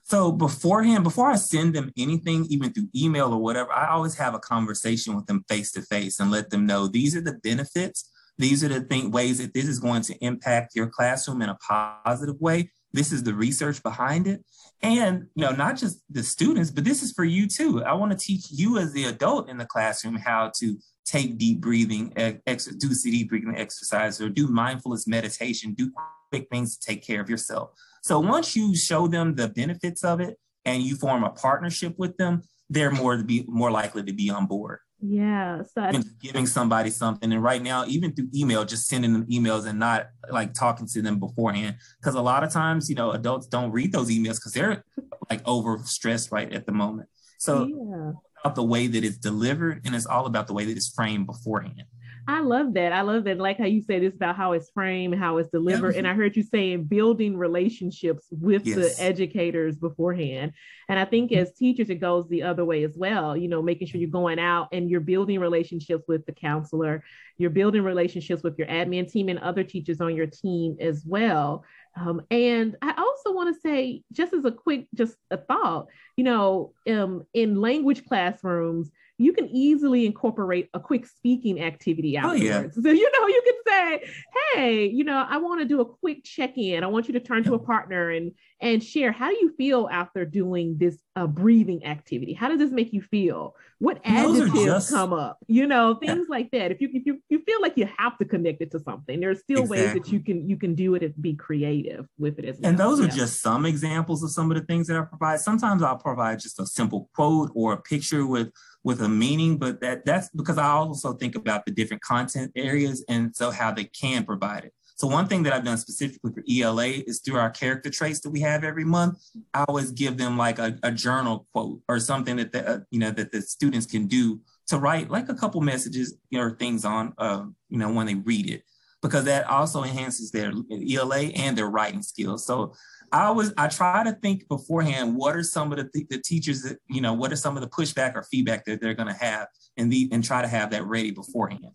so 0.03 0.33
beforehand 0.33 1.05
before 1.05 1.31
i 1.31 1.37
send 1.37 1.75
them 1.75 1.93
anything 1.97 2.47
even 2.51 2.73
through 2.73 2.89
email 2.95 3.33
or 3.33 3.39
whatever 3.39 3.73
i 3.73 3.89
always 3.89 4.15
have 4.15 4.35
a 4.35 4.39
conversation 4.39 5.15
with 5.15 5.27
them 5.27 5.45
face 5.49 5.73
to 5.73 5.83
face 5.83 6.21
and 6.21 6.31
let 6.31 6.51
them 6.51 6.67
know 6.67 6.87
these 6.87 7.17
are 7.17 7.21
the 7.21 7.39
benefits. 7.43 8.11
These 8.39 8.65
are 8.65 8.69
the 8.69 8.81
thing, 8.81 9.11
ways 9.11 9.39
that 9.39 9.53
this 9.53 9.67
is 9.67 9.79
going 9.79 10.03
to 10.03 10.15
impact 10.25 10.75
your 10.75 10.87
classroom 10.87 11.43
in 11.43 11.51
a 11.51 11.57
positive 11.57 12.41
way. 12.41 12.71
This 12.93 13.13
is 13.13 13.23
the 13.23 13.35
research 13.35 13.83
behind 13.83 14.27
it. 14.27 14.43
And 14.83 15.27
you 15.35 15.45
know 15.45 15.53
not 15.53 15.77
just 15.77 16.01
the 16.09 16.23
students 16.23 16.71
but 16.71 16.85
this 16.85 17.03
is 17.03 17.13
for 17.13 17.25
you 17.25 17.47
too. 17.47 17.85
I 17.85 17.93
want 17.93 18.13
to 18.13 18.19
teach 18.19 18.47
you 18.51 18.79
as 18.79 18.93
the 18.93 19.05
adult 19.05 19.49
in 19.51 19.59
the 19.59 19.67
classroom 19.67 20.17
how 20.17 20.53
to 20.57 20.77
take 21.05 21.39
deep 21.39 21.61
breathing 21.61 22.13
ex- 22.17 22.67
do 22.67 22.89
deep 22.89 23.29
breathing 23.29 23.55
exercise 23.57 24.21
or 24.21 24.29
do 24.29 24.49
mindfulness 24.49 25.07
meditation. 25.07 25.75
Do 25.75 25.93
quick 26.31 26.49
things 26.51 26.79
to 26.79 26.87
take 26.87 27.05
care 27.05 27.21
of 27.21 27.29
yourself 27.29 27.73
so 28.01 28.19
once 28.21 28.57
you 28.57 28.75
show 28.75 29.07
them 29.07 29.35
the 29.35 29.49
benefits 29.49 30.05
of 30.05 30.21
it 30.21 30.39
and 30.65 30.83
you 30.83 30.97
form 30.97 31.25
a 31.25 31.31
partnership 31.31 31.95
with 31.99 32.17
them 32.17 32.43
they're 32.69 32.91
more 32.91 33.17
to 33.17 33.25
be 33.25 33.45
more 33.49 33.71
likely 33.71 34.03
to 34.03 34.13
be 34.13 34.31
on 34.31 34.47
board 34.47 34.79
yeah. 35.03 35.63
So 35.63 35.91
giving 36.21 36.47
somebody 36.47 36.91
something. 36.91 37.33
And 37.33 37.43
right 37.43 37.63
now, 37.63 37.85
even 37.87 38.13
through 38.13 38.29
email, 38.35 38.65
just 38.65 38.87
sending 38.87 39.13
them 39.13 39.27
emails 39.27 39.67
and 39.67 39.79
not 39.79 40.09
like 40.31 40.53
talking 40.53 40.87
to 40.89 41.03
them 41.03 41.19
beforehand. 41.19 41.77
Because 42.01 42.15
a 42.15 42.21
lot 42.21 42.45
of 42.45 42.53
times, 42.53 42.89
you 42.89 42.97
know, 42.97 43.13
adults 43.13 43.47
don't 43.47 43.73
read 43.73 43.93
those 43.93 44.11
emails 44.11 44.37
because 44.37 44.53
they're 44.53 44.85
like 45.31 45.41
over 45.47 45.79
stressed 45.85 46.33
right 46.33 46.53
at 46.53 46.67
the 46.67 46.73
moment. 46.73 47.09
So 47.39 47.67
yeah. 47.67 48.13
about 48.45 48.55
the 48.57 48.63
way 48.63 48.87
that 48.89 49.05
it's 49.05 49.17
delivered 49.17 49.81
and 49.85 49.95
it's 49.95 50.07
all 50.07 50.27
about 50.27 50.47
the 50.47 50.53
way 50.53 50.67
that 50.67 50.77
it's 50.77 50.93
framed 50.93 51.27
beforehand. 51.27 51.85
I 52.31 52.41
love 52.41 52.75
that. 52.75 52.93
I 52.93 53.03
love 53.03 53.25
that. 53.25 53.39
Like 53.39 53.59
how 53.59 53.67
you 53.67 53.83
said 53.83 54.03
it's 54.03 54.17
about 54.17 54.37
how 54.37 54.53
it's 54.53 54.71
framed, 54.71 55.17
how 55.17 55.39
it's 55.39 55.51
delivered. 55.51 55.97
And 55.97 56.07
I 56.07 56.15
heard 56.15 56.37
you 56.37 56.43
saying 56.43 56.85
building 56.85 57.37
relationships 57.37 58.27
with 58.31 58.67
yes. 58.67 58.77
the 58.77 59.03
educators 59.03 59.77
beforehand. 59.77 60.53
And 60.89 60.99
I 60.99 61.05
think 61.05 61.33
as 61.33 61.53
teachers, 61.55 61.91
it 61.91 61.97
goes 61.97 62.29
the 62.29 62.43
other 62.43 62.65
way 62.65 62.85
as 62.85 62.97
well. 62.97 63.37
You 63.37 63.49
know, 63.49 63.63
making 63.63 63.89
sure 63.89 64.01
you're 64.01 64.11
going 64.11 64.39
out 64.39 64.69
and 64.73 64.91
you're 64.91 65.01
building 65.01 65.41
relationships 65.41 66.05
with 66.09 66.25
the 66.27 66.33
counselor, 66.33 67.03
you're 67.39 67.51
building 67.51 67.83
relationships 67.83 68.43
with 68.43 68.59
your 68.59 68.69
admin 68.69 69.11
team 69.11 69.29
and 69.29 69.39
other 69.39 69.65
teachers 69.65 70.01
on 70.01 70.15
your 70.15 70.27
team 70.27 70.77
as 70.81 71.05
well 71.07 71.65
Um, 71.97 72.23
and 72.31 72.77
I 72.83 72.95
also 72.97 73.33
want 73.35 73.55
to 73.55 73.61
say, 73.61 74.03
just 74.13 74.33
as 74.33 74.45
a 74.45 74.53
quick, 74.53 74.87
just 74.95 75.17
a 75.31 75.37
thought, 75.37 75.87
you 76.17 76.25
know, 76.25 76.73
um, 76.89 77.25
in 77.35 77.61
language 77.61 78.05
classrooms, 78.07 78.91
you 79.21 79.35
can 79.35 79.49
easily 79.51 80.07
incorporate 80.07 80.71
a 80.73 80.81
quick 80.81 81.07
speaking 81.07 81.61
activity 81.61 82.17
afterwards. 82.17 82.43
Oh, 82.43 82.45
yeah. 82.45 82.67
So, 82.83 82.91
you 82.91 83.11
know, 83.19 83.27
you 83.27 83.43
can 83.45 83.55
say, 83.67 84.11
hey, 84.55 84.87
you 84.87 85.05
know, 85.05 85.27
I 85.29 85.37
want 85.37 85.61
to 85.61 85.67
do 85.67 85.81
a 85.81 85.85
quick 85.85 86.25
check-in. 86.25 86.83
I 86.83 86.87
want 86.87 87.07
you 87.07 87.13
to 87.15 87.21
turn 87.21 87.45
to 87.45 87.55
a 87.55 87.59
partner 87.59 88.11
and 88.11 88.33
and 88.63 88.83
share 88.83 89.13
how 89.13 89.29
do 89.29 89.37
you 89.41 89.55
feel 89.57 89.89
after 89.91 90.25
doing 90.25 90.77
this 90.79 90.99
uh, 91.17 91.27
breathing 91.27 91.85
activity? 91.85 92.33
How 92.33 92.49
does 92.49 92.59
this 92.59 92.71
make 92.71 92.93
you 92.93 93.03
feel? 93.03 93.57
What 93.79 94.01
adjectives 94.05 94.65
just, 94.65 94.91
come 94.91 95.13
up? 95.13 95.39
You 95.49 95.67
know, 95.67 95.95
things 95.95 96.27
yeah. 96.29 96.37
like 96.37 96.51
that. 96.53 96.71
If 96.71 96.81
you 96.81 96.91
if 96.93 97.07
you, 97.07 97.21
you 97.29 97.41
feel 97.41 97.61
like 97.61 97.77
you 97.77 97.89
have 97.99 98.17
to 98.19 98.25
connect 98.25 98.61
it 98.61 98.71
to 98.73 98.81
something, 98.81 99.21
there's 99.21 99.41
still 99.41 99.63
exactly. 99.63 99.87
ways 99.87 99.95
that 99.95 100.13
you 100.13 100.21
can 100.21 100.49
you 100.49 100.57
can 100.57 100.75
do 100.75 100.95
it 100.95 101.03
and 101.03 101.15
be 101.21 101.35
creative 101.35 102.07
with 102.19 102.39
it 102.39 102.45
as 102.45 102.59
well. 102.61 102.69
And 102.69 102.79
those 102.79 103.01
yeah. 103.01 103.07
are 103.07 103.09
just 103.09 103.41
some 103.41 103.67
examples 103.67 104.23
of 104.23 104.31
some 104.31 104.51
of 104.51 104.57
the 104.57 104.65
things 104.65 104.87
that 104.89 104.99
I 104.99 105.03
provide. 105.03 105.41
Sometimes 105.41 105.83
I'll 105.83 105.97
provide 105.97 106.41
just 106.41 106.61
a 106.61 106.67
simple 106.67 107.09
quote 107.15 107.51
or 107.55 107.73
a 107.73 107.81
picture 107.81 108.27
with 108.27 108.53
with 108.85 109.03
a 109.03 109.09
meaning, 109.09 109.59
but 109.59 109.81
that 109.81 110.05
that's 110.05 110.29
because 110.31 110.59
I 110.59 110.69
also 110.69 111.15
think 111.15 111.35
about 111.35 111.65
the 111.65 111.73
different 111.73 112.03
content 112.03 112.53
areas 112.55 113.05
and 113.09 113.35
so 113.35 113.51
how 113.51 113.73
they 113.73 113.85
can 113.85 114.25
provide 114.25 114.65
it. 114.65 114.75
So 115.01 115.07
one 115.07 115.29
thing 115.29 115.45
that 115.45 115.55
I've 115.55 115.65
done 115.65 115.79
specifically 115.79 116.31
for 116.31 116.45
ELA 116.47 116.89
is 116.89 117.21
through 117.21 117.39
our 117.39 117.49
character 117.49 117.89
traits 117.89 118.21
that 118.21 118.29
we 118.29 118.41
have 118.41 118.65
every 118.65 118.85
month. 118.85 119.19
I 119.55 119.65
always 119.67 119.93
give 119.93 120.19
them 120.19 120.37
like 120.37 120.59
a, 120.59 120.79
a 120.83 120.93
journal 120.93 121.47
quote 121.55 121.81
or 121.89 121.99
something 121.99 122.37
that 122.37 122.53
the, 122.53 122.69
uh, 122.69 122.79
you 122.91 122.99
know 122.99 123.11
that 123.13 123.33
the 123.33 123.41
students 123.41 123.87
can 123.87 124.09
do 124.09 124.41
to 124.67 124.77
write 124.77 125.11
like 125.11 125.31
a 125.31 125.35
couple 125.35 125.63
messages 125.63 126.19
or 126.35 126.51
things 126.51 126.85
on 126.85 127.15
uh, 127.17 127.45
you 127.71 127.79
know 127.79 127.91
when 127.91 128.09
they 128.09 128.17
read 128.17 128.51
it 128.51 128.63
because 129.01 129.25
that 129.25 129.47
also 129.47 129.85
enhances 129.85 130.33
their 130.33 130.53
ELA 130.71 131.31
and 131.35 131.57
their 131.57 131.71
writing 131.71 132.03
skills. 132.03 132.45
So 132.45 132.75
I 133.11 133.31
was 133.31 133.55
I 133.57 133.69
try 133.69 134.05
to 134.05 134.13
think 134.13 134.49
beforehand 134.49 135.17
what 135.17 135.35
are 135.35 135.43
some 135.43 135.73
of 135.73 135.79
the, 135.79 135.85
th- 135.85 136.09
the 136.11 136.19
teachers 136.19 136.61
that 136.65 136.77
you 136.91 137.01
know 137.01 137.15
what 137.15 137.33
are 137.33 137.37
some 137.37 137.57
of 137.57 137.63
the 137.63 137.71
pushback 137.71 138.17
or 138.17 138.25
feedback 138.25 138.67
that 138.67 138.83
they're 138.83 138.93
going 138.93 139.09
to 139.09 139.15
have 139.15 139.49
and 139.79 139.91
the 139.91 140.11
and 140.13 140.23
try 140.23 140.43
to 140.43 140.49
have 140.49 140.73
that 140.73 140.85
ready 140.85 141.11
beforehand. 141.11 141.71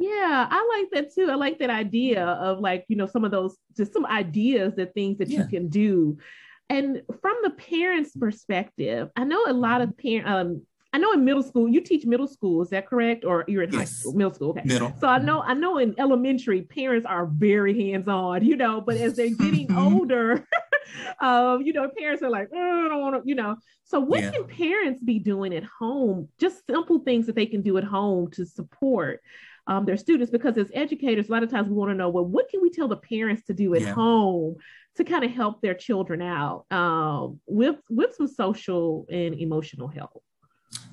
Yeah, 0.00 0.48
I 0.50 0.78
like 0.78 0.90
that 0.92 1.14
too. 1.14 1.30
I 1.30 1.34
like 1.34 1.58
that 1.58 1.68
idea 1.68 2.24
of 2.24 2.58
like, 2.58 2.86
you 2.88 2.96
know, 2.96 3.06
some 3.06 3.24
of 3.24 3.30
those 3.30 3.56
just 3.76 3.92
some 3.92 4.06
ideas 4.06 4.74
that 4.76 4.94
things 4.94 5.18
that 5.18 5.28
yeah. 5.28 5.40
you 5.40 5.46
can 5.46 5.68
do. 5.68 6.16
And 6.70 7.02
from 7.20 7.36
the 7.42 7.50
parents' 7.50 8.16
perspective, 8.16 9.10
I 9.14 9.24
know 9.24 9.44
a 9.46 9.52
lot 9.52 9.82
of 9.82 9.96
parents 9.98 10.30
um 10.30 10.62
I 10.92 10.98
know 10.98 11.12
in 11.12 11.24
middle 11.24 11.42
school, 11.42 11.68
you 11.68 11.80
teach 11.82 12.04
middle 12.04 12.26
school, 12.26 12.62
is 12.62 12.70
that 12.70 12.88
correct? 12.88 13.24
Or 13.24 13.44
you're 13.46 13.62
in 13.62 13.70
yes. 13.70 13.78
high 13.78 13.84
school, 13.84 14.12
middle 14.14 14.34
school. 14.34 14.50
Okay. 14.50 14.62
Middle. 14.64 14.92
So 14.98 15.06
I 15.06 15.18
know, 15.18 15.40
I 15.40 15.54
know 15.54 15.78
in 15.78 15.94
elementary, 15.98 16.62
parents 16.62 17.06
are 17.06 17.26
very 17.26 17.90
hands-on, 17.90 18.44
you 18.44 18.56
know, 18.56 18.80
but 18.80 18.96
as 18.96 19.14
they're 19.14 19.28
getting 19.28 19.68
mm-hmm. 19.68 19.78
older, 19.78 20.44
um, 21.20 21.62
you 21.62 21.72
know, 21.72 21.88
parents 21.96 22.24
are 22.24 22.30
like, 22.30 22.48
oh, 22.52 22.86
I 22.86 22.88
don't 22.88 23.00
want 23.00 23.22
to, 23.22 23.28
you 23.28 23.36
know. 23.36 23.56
So 23.84 24.00
what 24.00 24.20
yeah. 24.20 24.30
can 24.32 24.44
parents 24.48 25.00
be 25.00 25.20
doing 25.20 25.54
at 25.54 25.62
home? 25.62 26.28
Just 26.40 26.66
simple 26.66 26.98
things 26.98 27.26
that 27.26 27.36
they 27.36 27.46
can 27.46 27.62
do 27.62 27.78
at 27.78 27.84
home 27.84 28.28
to 28.32 28.44
support 28.44 29.20
um, 29.66 29.84
their 29.84 29.96
students 29.96 30.30
because 30.30 30.56
as 30.56 30.70
educators 30.74 31.28
a 31.28 31.32
lot 31.32 31.42
of 31.42 31.50
times 31.50 31.68
we 31.68 31.74
want 31.74 31.90
to 31.90 31.94
know 31.94 32.08
well 32.08 32.24
what 32.24 32.48
can 32.48 32.60
we 32.60 32.70
tell 32.70 32.88
the 32.88 32.96
parents 32.96 33.42
to 33.44 33.54
do 33.54 33.74
at 33.74 33.82
yeah. 33.82 33.92
home 33.92 34.56
to 34.96 35.04
kind 35.04 35.24
of 35.24 35.30
help 35.30 35.60
their 35.62 35.74
children 35.74 36.20
out 36.20 36.64
um, 36.70 37.40
with 37.46 37.76
with 37.88 38.14
some 38.14 38.28
social 38.28 39.06
and 39.10 39.34
emotional 39.34 39.88
help? 39.88 40.22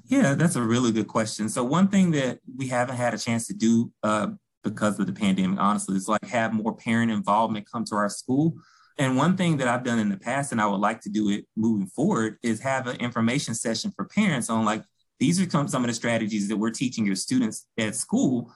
Yeah 0.06 0.36
that's 0.36 0.56
a 0.56 0.62
really 0.62 0.92
good 0.92 1.08
question. 1.08 1.50
So 1.50 1.64
one 1.64 1.88
thing 1.88 2.12
that 2.12 2.40
we 2.56 2.68
haven't 2.68 2.96
had 2.96 3.14
a 3.14 3.18
chance 3.18 3.48
to 3.48 3.54
do 3.54 3.92
uh, 4.04 4.28
because 4.64 5.00
of 5.00 5.08
the 5.08 5.14
pandemic 5.14 5.60
honestly 5.60 5.96
is 5.96 6.08
like 6.08 6.26
have 6.26 6.54
more 6.54 6.76
parent 6.76 7.12
involvement 7.12 7.70
come 7.72 7.86
to 7.86 7.96
our 7.96 8.10
school. 8.10 8.56
And 9.00 9.16
one 9.16 9.38
thing 9.38 9.58
that 9.58 9.68
I've 9.68 9.84
done 9.84 10.00
in 10.00 10.10
the 10.10 10.18
past, 10.18 10.52
and 10.52 10.60
I 10.60 10.66
would 10.66 10.80
like 10.80 11.02
to 11.02 11.10
do 11.10 11.30
it 11.30 11.46
moving 11.56 11.88
forward, 11.88 12.38
is 12.42 12.60
have 12.62 12.88
an 12.88 12.98
information 12.98 13.54
session 13.54 13.92
for 13.96 14.06
parents 14.06 14.50
on 14.50 14.66
like 14.66 14.84
these 15.20 15.42
are 15.42 15.50
some, 15.50 15.84
of 15.84 15.88
the 15.88 15.94
strategies 15.94 16.48
that 16.48 16.58
we're 16.58 16.72
teaching 16.72 17.06
your 17.06 17.16
students 17.16 17.66
at 17.78 17.96
school. 17.96 18.52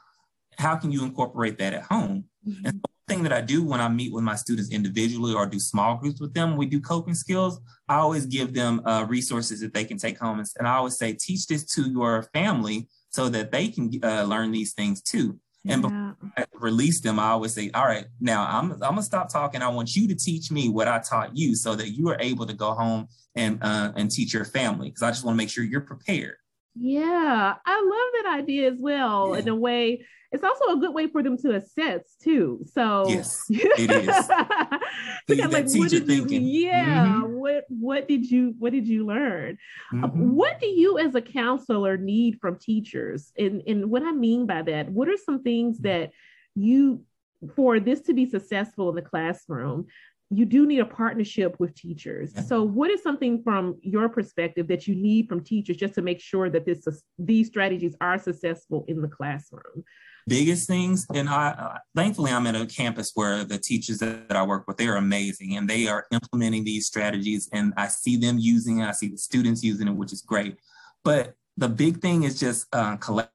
How 0.57 0.75
can 0.75 0.91
you 0.91 1.03
incorporate 1.03 1.57
that 1.59 1.73
at 1.73 1.83
home? 1.83 2.25
Mm-hmm. 2.47 2.65
And 2.65 2.81
the 2.81 3.13
thing 3.13 3.23
that 3.23 3.33
I 3.33 3.41
do 3.41 3.63
when 3.63 3.81
I 3.81 3.87
meet 3.87 4.13
with 4.13 4.23
my 4.23 4.35
students 4.35 4.71
individually 4.71 5.33
or 5.33 5.45
do 5.45 5.59
small 5.59 5.97
groups 5.97 6.21
with 6.21 6.33
them, 6.33 6.55
we 6.55 6.65
do 6.65 6.79
coping 6.79 7.15
skills. 7.15 7.59
I 7.87 7.95
always 7.95 8.25
give 8.25 8.53
them 8.53 8.81
uh, 8.85 9.05
resources 9.07 9.61
that 9.61 9.73
they 9.73 9.85
can 9.85 9.97
take 9.97 10.19
home. 10.19 10.39
And, 10.39 10.47
and, 10.59 10.67
I 10.67 10.75
always 10.75 10.97
say, 10.97 11.13
teach 11.13 11.47
this 11.47 11.65
to 11.75 11.89
your 11.89 12.23
family 12.33 12.87
so 13.09 13.27
that 13.29 13.51
they 13.51 13.67
can 13.67 13.91
uh, 14.03 14.23
learn 14.23 14.51
these 14.51 14.73
things 14.73 15.01
too. 15.01 15.39
And 15.67 15.83
yeah. 15.83 16.13
before 16.15 16.31
I 16.37 16.45
release 16.53 17.01
them, 17.01 17.19
I 17.19 17.29
always 17.29 17.53
say, 17.53 17.69
all 17.73 17.85
right, 17.85 18.05
now 18.19 18.47
I'm, 18.47 18.71
I'm 18.71 18.79
gonna 18.79 19.03
stop 19.03 19.31
talking. 19.31 19.61
I 19.61 19.69
want 19.69 19.95
you 19.95 20.07
to 20.07 20.15
teach 20.15 20.49
me 20.51 20.69
what 20.69 20.87
I 20.87 20.99
taught 20.99 21.35
you 21.37 21.55
so 21.55 21.75
that 21.75 21.89
you 21.89 22.09
are 22.09 22.17
able 22.19 22.47
to 22.47 22.53
go 22.53 22.73
home 22.73 23.07
and 23.35 23.59
uh, 23.61 23.91
and 23.95 24.09
teach 24.09 24.33
your 24.33 24.45
family. 24.45 24.89
Because 24.89 25.03
I 25.03 25.11
just 25.11 25.23
want 25.23 25.35
to 25.35 25.37
make 25.37 25.49
sure 25.49 25.63
you're 25.63 25.81
prepared. 25.81 26.35
Yeah, 26.75 27.55
I 27.65 27.81
love 27.81 28.23
that 28.23 28.39
idea 28.39 28.71
as 28.71 28.79
well. 28.79 29.31
Yeah. 29.33 29.39
In 29.39 29.47
a 29.49 29.55
way, 29.55 30.05
it's 30.31 30.43
also 30.43 30.77
a 30.77 30.79
good 30.79 30.93
way 30.93 31.07
for 31.07 31.21
them 31.21 31.37
to 31.39 31.55
assess 31.55 32.15
too. 32.23 32.63
So 32.73 33.05
yes, 33.09 33.45
it 33.49 33.91
is. 33.91 34.07
like, 35.27 35.67
what 35.67 35.89
did 35.89 36.07
thinking. 36.07 36.43
You, 36.43 36.69
yeah, 36.69 37.05
mm-hmm. 37.05 37.33
what 37.33 37.65
what 37.67 38.07
did 38.07 38.29
you 38.29 38.55
what 38.57 38.71
did 38.71 38.87
you 38.87 39.05
learn? 39.05 39.57
Uh, 39.91 40.07
mm-hmm. 40.07 40.31
what 40.31 40.59
do 40.61 40.67
you 40.67 40.97
as 40.97 41.15
a 41.15 41.21
counselor 41.21 41.97
need 41.97 42.39
from 42.39 42.57
teachers? 42.57 43.33
And 43.37 43.61
and 43.67 43.89
what 43.89 44.03
I 44.03 44.13
mean 44.13 44.45
by 44.45 44.61
that, 44.61 44.89
what 44.89 45.09
are 45.09 45.17
some 45.17 45.43
things 45.43 45.79
that 45.79 46.11
you 46.55 47.03
for 47.55 47.79
this 47.79 48.01
to 48.01 48.13
be 48.13 48.29
successful 48.29 48.89
in 48.89 48.95
the 48.95 49.01
classroom 49.01 49.87
you 50.33 50.45
do 50.45 50.65
need 50.65 50.79
a 50.79 50.85
partnership 50.85 51.59
with 51.59 51.75
teachers. 51.75 52.33
So, 52.47 52.63
what 52.63 52.89
is 52.89 53.03
something 53.03 53.43
from 53.43 53.77
your 53.81 54.07
perspective 54.07 54.67
that 54.69 54.87
you 54.87 54.95
need 54.95 55.27
from 55.27 55.43
teachers 55.43 55.75
just 55.75 55.93
to 55.95 56.01
make 56.01 56.21
sure 56.21 56.49
that 56.49 56.65
this 56.65 56.87
these 57.19 57.47
strategies 57.47 57.95
are 57.99 58.17
successful 58.17 58.85
in 58.87 59.01
the 59.01 59.09
classroom? 59.09 59.83
Biggest 60.27 60.67
things, 60.67 61.05
and 61.13 61.27
I 61.27 61.49
uh, 61.49 61.77
thankfully 61.95 62.31
I'm 62.31 62.47
at 62.47 62.55
a 62.55 62.65
campus 62.65 63.11
where 63.13 63.43
the 63.43 63.57
teachers 63.57 63.97
that, 63.99 64.29
that 64.29 64.37
I 64.37 64.43
work 64.43 64.67
with 64.67 64.77
they 64.77 64.87
are 64.87 64.97
amazing 64.97 65.57
and 65.57 65.69
they 65.69 65.87
are 65.87 66.05
implementing 66.11 66.63
these 66.63 66.87
strategies, 66.87 67.49
and 67.51 67.73
I 67.75 67.87
see 67.87 68.15
them 68.15 68.37
using 68.39 68.79
it. 68.79 68.87
I 68.87 68.93
see 68.93 69.09
the 69.09 69.17
students 69.17 69.63
using 69.63 69.89
it, 69.89 69.95
which 69.95 70.13
is 70.13 70.21
great. 70.21 70.57
But 71.03 71.33
the 71.57 71.67
big 71.67 71.99
thing 72.01 72.23
is 72.23 72.39
just 72.39 72.67
uh, 72.73 72.95
collaboration 72.97 73.31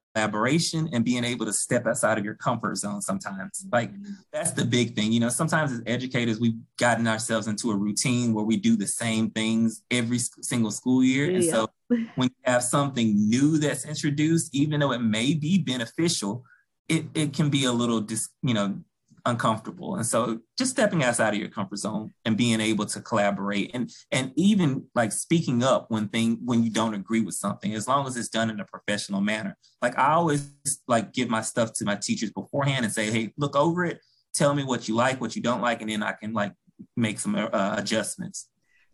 and 0.93 1.05
being 1.05 1.23
able 1.23 1.45
to 1.45 1.53
step 1.53 1.85
outside 1.85 2.17
of 2.17 2.25
your 2.25 2.35
comfort 2.35 2.77
zone 2.77 3.01
sometimes. 3.01 3.65
Like 3.71 3.91
mm-hmm. 3.91 4.13
that's 4.31 4.51
the 4.51 4.65
big 4.65 4.95
thing. 4.95 5.11
You 5.11 5.19
know, 5.19 5.29
sometimes 5.29 5.71
as 5.71 5.81
educators, 5.85 6.39
we've 6.39 6.57
gotten 6.77 7.07
ourselves 7.07 7.47
into 7.47 7.71
a 7.71 7.75
routine 7.75 8.33
where 8.33 8.45
we 8.45 8.57
do 8.57 8.75
the 8.75 8.87
same 8.87 9.29
things 9.31 9.83
every 9.91 10.19
single 10.19 10.71
school 10.71 11.03
year. 11.03 11.29
And 11.29 11.43
so 11.43 11.69
when 11.87 12.29
you 12.29 12.43
have 12.43 12.63
something 12.63 13.29
new 13.29 13.57
that's 13.57 13.85
introduced, 13.85 14.53
even 14.53 14.79
though 14.79 14.91
it 14.91 15.01
may 15.01 15.33
be 15.33 15.57
beneficial, 15.57 16.43
it, 16.89 17.05
it 17.13 17.33
can 17.33 17.49
be 17.49 17.65
a 17.65 17.71
little 17.71 18.01
dis, 18.01 18.29
you 18.41 18.53
know, 18.53 18.79
uncomfortable. 19.27 19.95
And 19.95 20.05
so 20.05 20.39
just 20.57 20.71
stepping 20.71 21.03
outside 21.03 21.33
of 21.33 21.39
your 21.39 21.49
comfort 21.49 21.77
zone 21.77 22.13
and 22.25 22.37
being 22.37 22.59
able 22.61 22.85
to 22.87 23.01
collaborate 23.01 23.71
and 23.73 23.91
and 24.11 24.31
even 24.35 24.85
like 24.95 25.11
speaking 25.11 25.63
up 25.63 25.91
when 25.91 26.07
thing 26.07 26.39
when 26.43 26.63
you 26.63 26.69
don't 26.69 26.93
agree 26.93 27.21
with 27.21 27.35
something, 27.35 27.73
as 27.73 27.87
long 27.87 28.07
as 28.07 28.17
it's 28.17 28.29
done 28.29 28.49
in 28.49 28.59
a 28.59 28.65
professional 28.65 29.21
manner. 29.21 29.57
Like 29.81 29.97
I 29.99 30.13
always 30.13 30.49
like 30.87 31.13
give 31.13 31.29
my 31.29 31.41
stuff 31.41 31.73
to 31.73 31.85
my 31.85 31.95
teachers 31.95 32.31
beforehand 32.31 32.85
and 32.85 32.93
say, 32.93 33.11
hey, 33.11 33.33
look 33.37 33.55
over 33.55 33.85
it, 33.85 33.99
tell 34.33 34.53
me 34.55 34.63
what 34.63 34.87
you 34.87 34.95
like, 34.95 35.19
what 35.19 35.35
you 35.35 35.41
don't 35.41 35.61
like, 35.61 35.81
and 35.81 35.89
then 35.89 36.01
I 36.01 36.13
can 36.13 36.33
like 36.33 36.53
make 36.95 37.19
some 37.19 37.35
uh, 37.35 37.75
adjustments. 37.77 38.49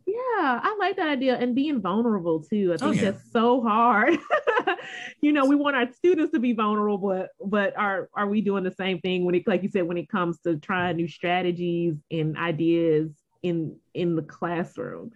Yeah, 0.05 0.15
I 0.61 0.75
like 0.79 0.97
that 0.97 1.07
idea 1.07 1.37
and 1.37 1.55
being 1.55 1.81
vulnerable 1.81 2.43
too. 2.43 2.71
I 2.71 2.75
oh, 2.75 2.77
think 2.77 3.01
oh, 3.01 3.05
yeah. 3.05 3.11
that's 3.11 3.31
so 3.31 3.61
hard. 3.61 4.17
you 5.21 5.31
know, 5.33 5.45
we 5.45 5.55
want 5.55 5.75
our 5.75 5.91
students 5.91 6.33
to 6.33 6.39
be 6.39 6.53
vulnerable, 6.53 6.97
but 6.97 7.29
but 7.45 7.77
are 7.77 8.09
are 8.13 8.27
we 8.27 8.41
doing 8.41 8.63
the 8.63 8.71
same 8.71 8.99
thing 8.99 9.25
when 9.25 9.35
it 9.35 9.47
like 9.47 9.63
you 9.63 9.69
said 9.69 9.83
when 9.83 9.97
it 9.97 10.09
comes 10.09 10.39
to 10.41 10.57
trying 10.57 10.95
new 10.95 11.07
strategies 11.07 11.95
and 12.11 12.37
ideas 12.37 13.11
in 13.41 13.77
in 13.93 14.15
the 14.15 14.23
classroom? 14.23 15.11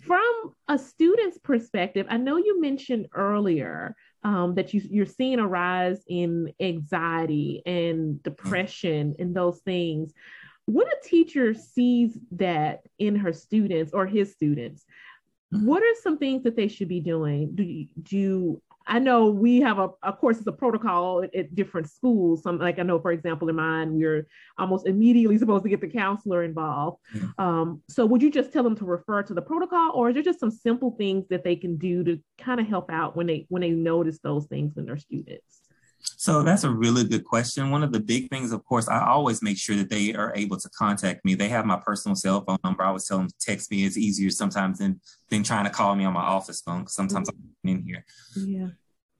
From 0.00 0.54
a 0.66 0.78
student's 0.78 1.38
perspective, 1.38 2.06
I 2.10 2.16
know 2.16 2.36
you 2.36 2.60
mentioned 2.60 3.06
earlier 3.14 3.94
um, 4.24 4.56
that 4.56 4.74
you, 4.74 4.82
you're 4.90 5.06
seeing 5.06 5.38
a 5.38 5.46
rise 5.46 6.02
in 6.08 6.52
anxiety 6.58 7.62
and 7.66 8.20
depression 8.22 9.14
and 9.20 9.34
those 9.34 9.60
things 9.60 10.12
when 10.66 10.86
a 10.86 11.06
teacher 11.06 11.54
sees 11.54 12.18
that 12.32 12.82
in 12.98 13.16
her 13.16 13.32
students 13.32 13.92
or 13.92 14.06
his 14.06 14.32
students, 14.32 14.84
mm-hmm. 15.52 15.66
what 15.66 15.82
are 15.82 15.94
some 16.02 16.18
things 16.18 16.44
that 16.44 16.56
they 16.56 16.68
should 16.68 16.88
be 16.88 17.00
doing? 17.00 17.54
Do 17.54 17.62
you, 17.62 17.86
do 18.02 18.62
I 18.86 18.98
know 18.98 19.26
we 19.26 19.60
have 19.60 19.78
a, 19.78 19.90
of 20.02 20.18
course, 20.18 20.38
it's 20.38 20.46
a 20.46 20.52
protocol 20.52 21.22
at, 21.22 21.34
at, 21.34 21.54
different 21.54 21.90
schools. 21.90 22.42
Some 22.42 22.58
like 22.58 22.78
I 22.78 22.82
know, 22.82 22.98
for 22.98 23.12
example, 23.12 23.48
in 23.48 23.56
mine, 23.56 23.94
we're 23.94 24.26
almost 24.58 24.86
immediately 24.86 25.38
supposed 25.38 25.64
to 25.64 25.70
get 25.70 25.80
the 25.80 25.88
counselor 25.88 26.42
involved. 26.42 26.98
Yeah. 27.14 27.22
Um, 27.38 27.82
so 27.88 28.06
would 28.06 28.22
you 28.22 28.30
just 28.30 28.52
tell 28.52 28.62
them 28.62 28.76
to 28.76 28.84
refer 28.84 29.22
to 29.22 29.34
the 29.34 29.42
protocol, 29.42 29.92
or 29.94 30.08
is 30.08 30.14
there 30.14 30.22
just 30.22 30.40
some 30.40 30.50
simple 30.50 30.92
things 30.92 31.26
that 31.28 31.44
they 31.44 31.56
can 31.56 31.76
do 31.76 32.04
to 32.04 32.18
kind 32.38 32.60
of 32.60 32.66
help 32.66 32.90
out 32.90 33.16
when 33.16 33.26
they 33.26 33.46
when 33.48 33.62
they 33.62 33.70
notice 33.70 34.18
those 34.22 34.46
things 34.46 34.76
in 34.76 34.86
their 34.86 34.98
students? 34.98 35.60
So 36.02 36.42
that's 36.42 36.64
a 36.64 36.70
really 36.70 37.04
good 37.04 37.24
question. 37.24 37.70
One 37.70 37.82
of 37.82 37.92
the 37.92 38.00
big 38.00 38.30
things, 38.30 38.52
of 38.52 38.64
course, 38.64 38.88
I 38.88 39.06
always 39.06 39.42
make 39.42 39.58
sure 39.58 39.76
that 39.76 39.90
they 39.90 40.14
are 40.14 40.32
able 40.36 40.56
to 40.56 40.68
contact 40.70 41.24
me. 41.24 41.34
They 41.34 41.48
have 41.48 41.66
my 41.66 41.80
personal 41.84 42.14
cell 42.14 42.44
phone 42.44 42.58
number. 42.64 42.82
I 42.82 42.88
always 42.88 43.06
tell 43.06 43.18
them 43.18 43.28
to 43.28 43.34
text 43.40 43.70
me. 43.70 43.84
It's 43.84 43.96
easier 43.96 44.30
sometimes 44.30 44.78
than 44.78 45.00
than 45.30 45.42
trying 45.42 45.64
to 45.64 45.70
call 45.70 45.94
me 45.94 46.04
on 46.04 46.12
my 46.12 46.22
office 46.22 46.60
phone 46.60 46.80
because 46.80 46.94
sometimes 46.94 47.30
mm-hmm. 47.30 47.68
I'm 47.68 47.70
in 47.70 47.82
here. 47.82 48.04
Yeah. 48.36 48.68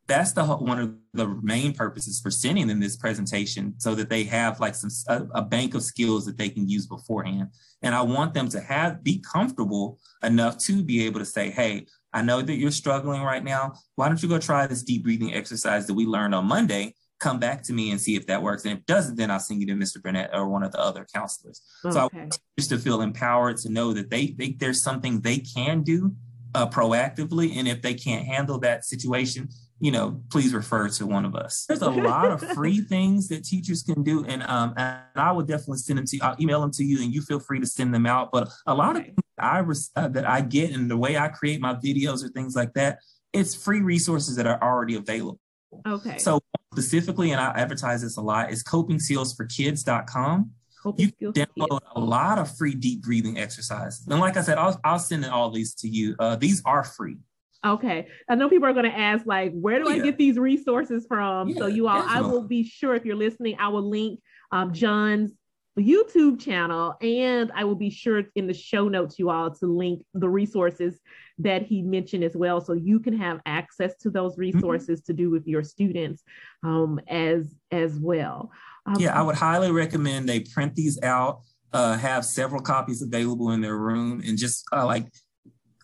That's 0.08 0.32
the 0.32 0.44
one 0.44 0.78
of 0.78 0.94
the 1.14 1.28
main 1.42 1.72
purposes 1.72 2.20
for 2.20 2.30
sending 2.30 2.66
them 2.66 2.80
this 2.80 2.96
presentation 2.96 3.74
so 3.78 3.94
that 3.94 4.10
they 4.10 4.24
have 4.24 4.60
like 4.60 4.74
some 4.74 4.90
a, 5.08 5.40
a 5.40 5.42
bank 5.42 5.74
of 5.74 5.82
skills 5.82 6.26
that 6.26 6.36
they 6.36 6.50
can 6.50 6.68
use 6.68 6.86
beforehand. 6.86 7.48
And 7.82 7.94
I 7.94 8.02
want 8.02 8.34
them 8.34 8.48
to 8.50 8.60
have 8.60 9.02
be 9.02 9.18
comfortable 9.20 9.98
enough 10.22 10.58
to 10.66 10.82
be 10.82 11.06
able 11.06 11.20
to 11.20 11.24
say, 11.24 11.50
"Hey, 11.50 11.86
I 12.12 12.22
know 12.22 12.42
that 12.42 12.54
you're 12.54 12.70
struggling 12.70 13.22
right 13.22 13.42
now. 13.42 13.74
Why 13.94 14.08
don't 14.08 14.22
you 14.22 14.28
go 14.28 14.38
try 14.38 14.66
this 14.66 14.82
deep 14.82 15.04
breathing 15.04 15.34
exercise 15.34 15.86
that 15.86 15.94
we 15.94 16.06
learned 16.06 16.34
on 16.34 16.46
Monday? 16.46 16.94
Come 17.20 17.38
back 17.38 17.62
to 17.64 17.72
me 17.72 17.90
and 17.90 18.00
see 18.00 18.16
if 18.16 18.26
that 18.26 18.42
works. 18.42 18.64
And 18.64 18.72
if 18.72 18.78
it 18.80 18.86
doesn't, 18.86 19.16
then 19.16 19.30
I'll 19.30 19.38
send 19.38 19.60
you 19.60 19.66
to 19.68 19.74
Mr. 19.74 20.02
Burnett 20.02 20.30
or 20.32 20.48
one 20.48 20.62
of 20.62 20.72
the 20.72 20.80
other 20.80 21.06
counselors. 21.14 21.62
Okay. 21.84 21.94
So 21.94 22.00
I 22.00 22.16
want 22.16 22.38
just 22.58 22.70
to 22.70 22.78
feel 22.78 23.00
empowered 23.00 23.58
to 23.58 23.70
know 23.70 23.92
that 23.92 24.10
they, 24.10 24.34
they 24.38 24.52
there's 24.52 24.82
something 24.82 25.20
they 25.20 25.38
can 25.38 25.82
do 25.82 26.14
uh, 26.54 26.68
proactively. 26.68 27.56
And 27.56 27.68
if 27.68 27.80
they 27.80 27.94
can't 27.94 28.26
handle 28.26 28.58
that 28.60 28.84
situation, 28.84 29.48
you 29.82 29.90
know, 29.90 30.22
please 30.30 30.54
refer 30.54 30.88
to 30.88 31.06
one 31.08 31.24
of 31.24 31.34
us. 31.34 31.64
There's 31.66 31.82
a 31.82 31.90
lot 31.90 32.30
of 32.30 32.40
free 32.52 32.80
things 32.88 33.26
that 33.28 33.44
teachers 33.44 33.82
can 33.82 34.04
do, 34.04 34.24
and 34.24 34.44
um, 34.44 34.74
and 34.76 35.00
I 35.16 35.32
would 35.32 35.48
definitely 35.48 35.78
send 35.78 35.98
them 35.98 36.06
to. 36.06 36.20
I'll 36.20 36.36
email 36.40 36.60
them 36.60 36.70
to 36.74 36.84
you, 36.84 37.02
and 37.02 37.12
you 37.12 37.20
feel 37.20 37.40
free 37.40 37.58
to 37.58 37.66
send 37.66 37.92
them 37.92 38.06
out. 38.06 38.30
But 38.30 38.48
a 38.64 38.76
lot 38.76 38.94
of 38.96 39.04
I 39.40 39.58
uh, 39.96 40.08
that 40.08 40.24
I 40.24 40.40
get 40.40 40.70
and 40.70 40.88
the 40.88 40.96
way 40.96 41.18
I 41.18 41.26
create 41.26 41.60
my 41.60 41.74
videos 41.74 42.24
or 42.24 42.28
things 42.28 42.54
like 42.54 42.74
that, 42.74 43.00
it's 43.32 43.56
free 43.56 43.80
resources 43.80 44.36
that 44.36 44.46
are 44.46 44.62
already 44.62 44.94
available. 44.94 45.40
Okay. 45.84 46.18
So 46.18 46.40
specifically, 46.72 47.32
and 47.32 47.40
I 47.40 47.48
advertise 47.48 48.02
this 48.02 48.16
a 48.16 48.22
lot, 48.22 48.52
is 48.52 48.62
copingskillsforkids.com. 48.62 50.50
Coping 50.80 51.12
you 51.18 51.32
can 51.32 51.46
download 51.46 51.80
a 51.96 52.00
lot 52.00 52.38
of 52.38 52.56
free 52.56 52.74
deep 52.74 53.02
breathing 53.02 53.36
exercises. 53.36 54.06
And 54.06 54.20
like 54.20 54.36
I 54.36 54.42
said, 54.42 54.58
I'll, 54.58 54.80
I'll 54.84 54.98
send 55.00 55.24
all 55.24 55.50
these 55.50 55.74
to 55.76 55.88
you. 55.88 56.14
Uh, 56.20 56.36
these 56.36 56.62
are 56.64 56.84
free. 56.84 57.16
Okay. 57.64 58.08
I 58.28 58.34
know 58.34 58.48
people 58.48 58.66
are 58.66 58.72
going 58.72 58.90
to 58.90 58.98
ask, 58.98 59.24
like, 59.24 59.52
where 59.52 59.82
do 59.82 59.88
yeah. 59.88 59.96
I 59.96 59.98
get 60.00 60.18
these 60.18 60.36
resources 60.36 61.06
from? 61.06 61.50
Yeah, 61.50 61.58
so, 61.58 61.66
you 61.66 61.88
all, 61.88 62.02
I 62.02 62.20
will 62.20 62.42
be 62.42 62.64
sure 62.64 62.94
if 62.94 63.04
you're 63.04 63.16
listening, 63.16 63.56
I 63.58 63.68
will 63.68 63.88
link 63.88 64.20
um, 64.50 64.72
John's 64.72 65.32
YouTube 65.78 66.38
channel 66.38 66.94
and 67.00 67.50
I 67.54 67.64
will 67.64 67.76
be 67.76 67.88
sure 67.88 68.24
in 68.34 68.46
the 68.46 68.54
show 68.54 68.88
notes, 68.88 69.18
you 69.18 69.30
all, 69.30 69.50
to 69.50 69.66
link 69.66 70.04
the 70.12 70.28
resources 70.28 71.00
that 71.38 71.62
he 71.62 71.82
mentioned 71.82 72.24
as 72.24 72.36
well. 72.36 72.60
So 72.60 72.74
you 72.74 73.00
can 73.00 73.16
have 73.16 73.40
access 73.46 73.96
to 73.98 74.10
those 74.10 74.32
mm-hmm. 74.32 74.56
resources 74.56 75.00
mm-hmm. 75.00 75.12
to 75.12 75.16
do 75.16 75.30
with 75.30 75.46
your 75.46 75.62
students 75.62 76.22
um, 76.62 77.00
as, 77.08 77.54
as 77.70 77.98
well. 77.98 78.50
Um, 78.86 78.96
yeah, 78.98 79.18
I 79.18 79.22
would 79.22 79.36
highly 79.36 79.70
recommend 79.70 80.28
they 80.28 80.40
print 80.40 80.74
these 80.74 81.00
out. 81.02 81.42
Uh, 81.72 81.96
have 81.96 82.22
several 82.22 82.60
copies 82.60 83.00
available 83.00 83.52
in 83.52 83.62
their 83.62 83.78
room 83.78 84.20
and 84.26 84.36
just 84.36 84.66
uh, 84.74 84.84
like 84.84 85.10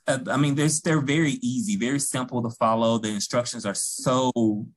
Uh, 0.08 0.18
I 0.30 0.38
mean, 0.38 0.54
they're, 0.54 0.70
they're 0.84 1.02
very 1.02 1.32
easy, 1.42 1.76
very 1.76 2.00
simple 2.00 2.42
to 2.42 2.48
follow. 2.48 2.96
The 2.96 3.10
instructions 3.10 3.66
are 3.66 3.74
so 3.74 4.32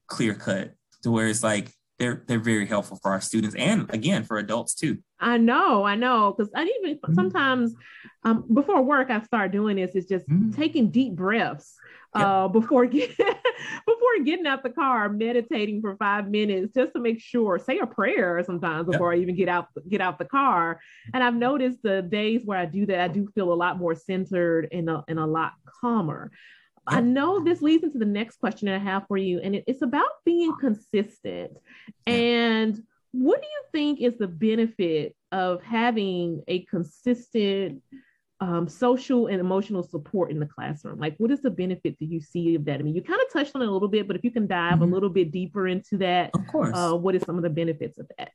clear 0.08 0.36
cut 0.36 0.74
to 1.04 1.12
where 1.12 1.28
it's 1.28 1.42
like 1.42 1.72
they're 2.02 2.24
they're 2.26 2.40
very 2.40 2.66
helpful 2.66 2.98
for 3.02 3.12
our 3.12 3.22
students 3.22 3.56
and 3.56 3.88
again 3.94 4.24
for 4.24 4.40
adults 4.40 4.74
too. 4.74 4.98
I 5.20 5.38
know, 5.38 5.84
I 5.84 5.96
know, 5.96 6.34
because 6.36 6.52
I 6.56 6.64
even 6.64 6.98
mm-hmm. 6.98 7.14
sometimes 7.14 7.76
um, 8.24 8.46
before 8.52 8.82
work 8.82 9.12
I 9.12 9.22
start 9.22 9.52
doing 9.52 9.76
this 9.76 9.94
is 9.94 10.08
just 10.08 10.28
mm-hmm. 10.28 10.52
taking 10.52 10.90
deep 10.90 11.14
breaths 11.14 11.76
yep. 12.16 12.26
uh, 12.26 12.48
before 12.48 12.88
get, 12.88 13.10
before 13.18 14.24
getting 14.26 14.48
out 14.48 14.64
the 14.64 14.72
car, 14.72 15.10
meditating 15.10 15.82
for 15.82 15.96
five 15.98 16.28
minutes 16.28 16.74
just 16.74 16.94
to 16.94 17.00
make 17.00 17.22
sure. 17.22 17.60
Say 17.60 17.78
a 17.78 17.86
prayer 17.86 18.44
sometimes 18.44 18.88
before 18.88 19.14
yep. 19.14 19.20
I 19.20 19.22
even 19.22 19.36
get 19.36 19.48
out 19.48 19.68
get 19.88 20.02
out 20.02 20.18
the 20.18 20.26
car. 20.26 20.80
And 21.14 21.24
I've 21.24 21.36
noticed 21.36 21.84
the 21.84 22.02
days 22.02 22.42
where 22.44 22.58
I 22.58 22.66
do 22.66 22.88
that, 22.88 23.00
I 23.00 23.08
do 23.10 23.30
feel 23.36 23.54
a 23.54 23.56
lot 23.56 23.78
more 23.78 23.94
centered 23.94 24.70
and 24.72 24.90
a, 24.90 25.04
and 25.08 25.20
a 25.20 25.26
lot 25.28 25.54
calmer. 25.82 26.32
I 26.88 27.02
know 27.02 27.44
this 27.44 27.62
leads 27.62 27.84
into 27.84 28.00
the 28.00 28.06
next 28.06 28.38
question 28.38 28.68
that 28.68 28.76
I 28.76 28.84
have 28.84 29.06
for 29.08 29.18
you, 29.18 29.40
and 29.40 29.56
it, 29.56 29.64
it's 29.68 29.82
about 29.82 30.10
being 30.26 30.54
consistent. 30.60 31.52
And 32.08 32.82
what 33.12 33.42
do 33.42 33.48
you 33.48 33.64
think 33.72 34.02
is 34.02 34.18
the 34.18 34.28
benefit 34.28 35.16
of 35.32 35.62
having 35.62 36.44
a 36.48 36.64
consistent 36.66 37.82
um, 38.40 38.68
social 38.68 39.28
and 39.28 39.40
emotional 39.40 39.84
support 39.84 40.32
in 40.32 40.40
the 40.40 40.46
classroom? 40.46 41.00
Like, 41.00 41.16
what 41.18 41.30
is 41.30 41.42
the 41.42 41.52
benefit 41.52 41.98
that 42.00 42.06
you 42.06 42.20
see 42.20 42.56
of 42.56 42.66
that? 42.66 42.80
I 42.80 42.84
mean, 42.84 42.96
you 42.96 43.04
kind 43.04 43.22
of 43.22 43.32
touched 43.32 43.56
on 43.56 43.62
it 43.62 43.68
a 43.68 43.72
little 43.72 43.88
bit, 43.88 44.08
but 44.08 44.16
if 44.16 44.24
you 44.24 44.32
can 44.32 44.48
dive 44.48 44.74
mm-hmm. 44.74 44.84
a 44.84 44.88
little 44.88 45.10
bit 45.10 45.32
deeper 45.32 45.68
into 45.68 45.98
that, 45.98 46.32
of 46.34 46.48
course, 46.48 46.76
uh, 46.76 46.94
what 46.94 47.16
is 47.16 47.24
some 47.24 47.38
of 47.38 47.44
the 47.44 47.50
benefits 47.50 48.00
of 48.00 48.10
that? 48.18 48.32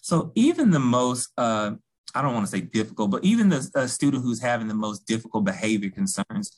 So, 0.00 0.30
even 0.34 0.70
the 0.70 0.78
most, 0.78 1.30
uh, 1.36 1.72
I 2.14 2.22
don't 2.22 2.34
want 2.34 2.46
to 2.46 2.50
say 2.50 2.60
difficult, 2.60 3.10
but 3.10 3.24
even 3.24 3.48
the 3.48 3.88
student 3.88 4.22
who's 4.22 4.40
having 4.40 4.68
the 4.68 4.74
most 4.74 5.06
difficult 5.06 5.44
behavior 5.44 5.90
concerns, 5.90 6.56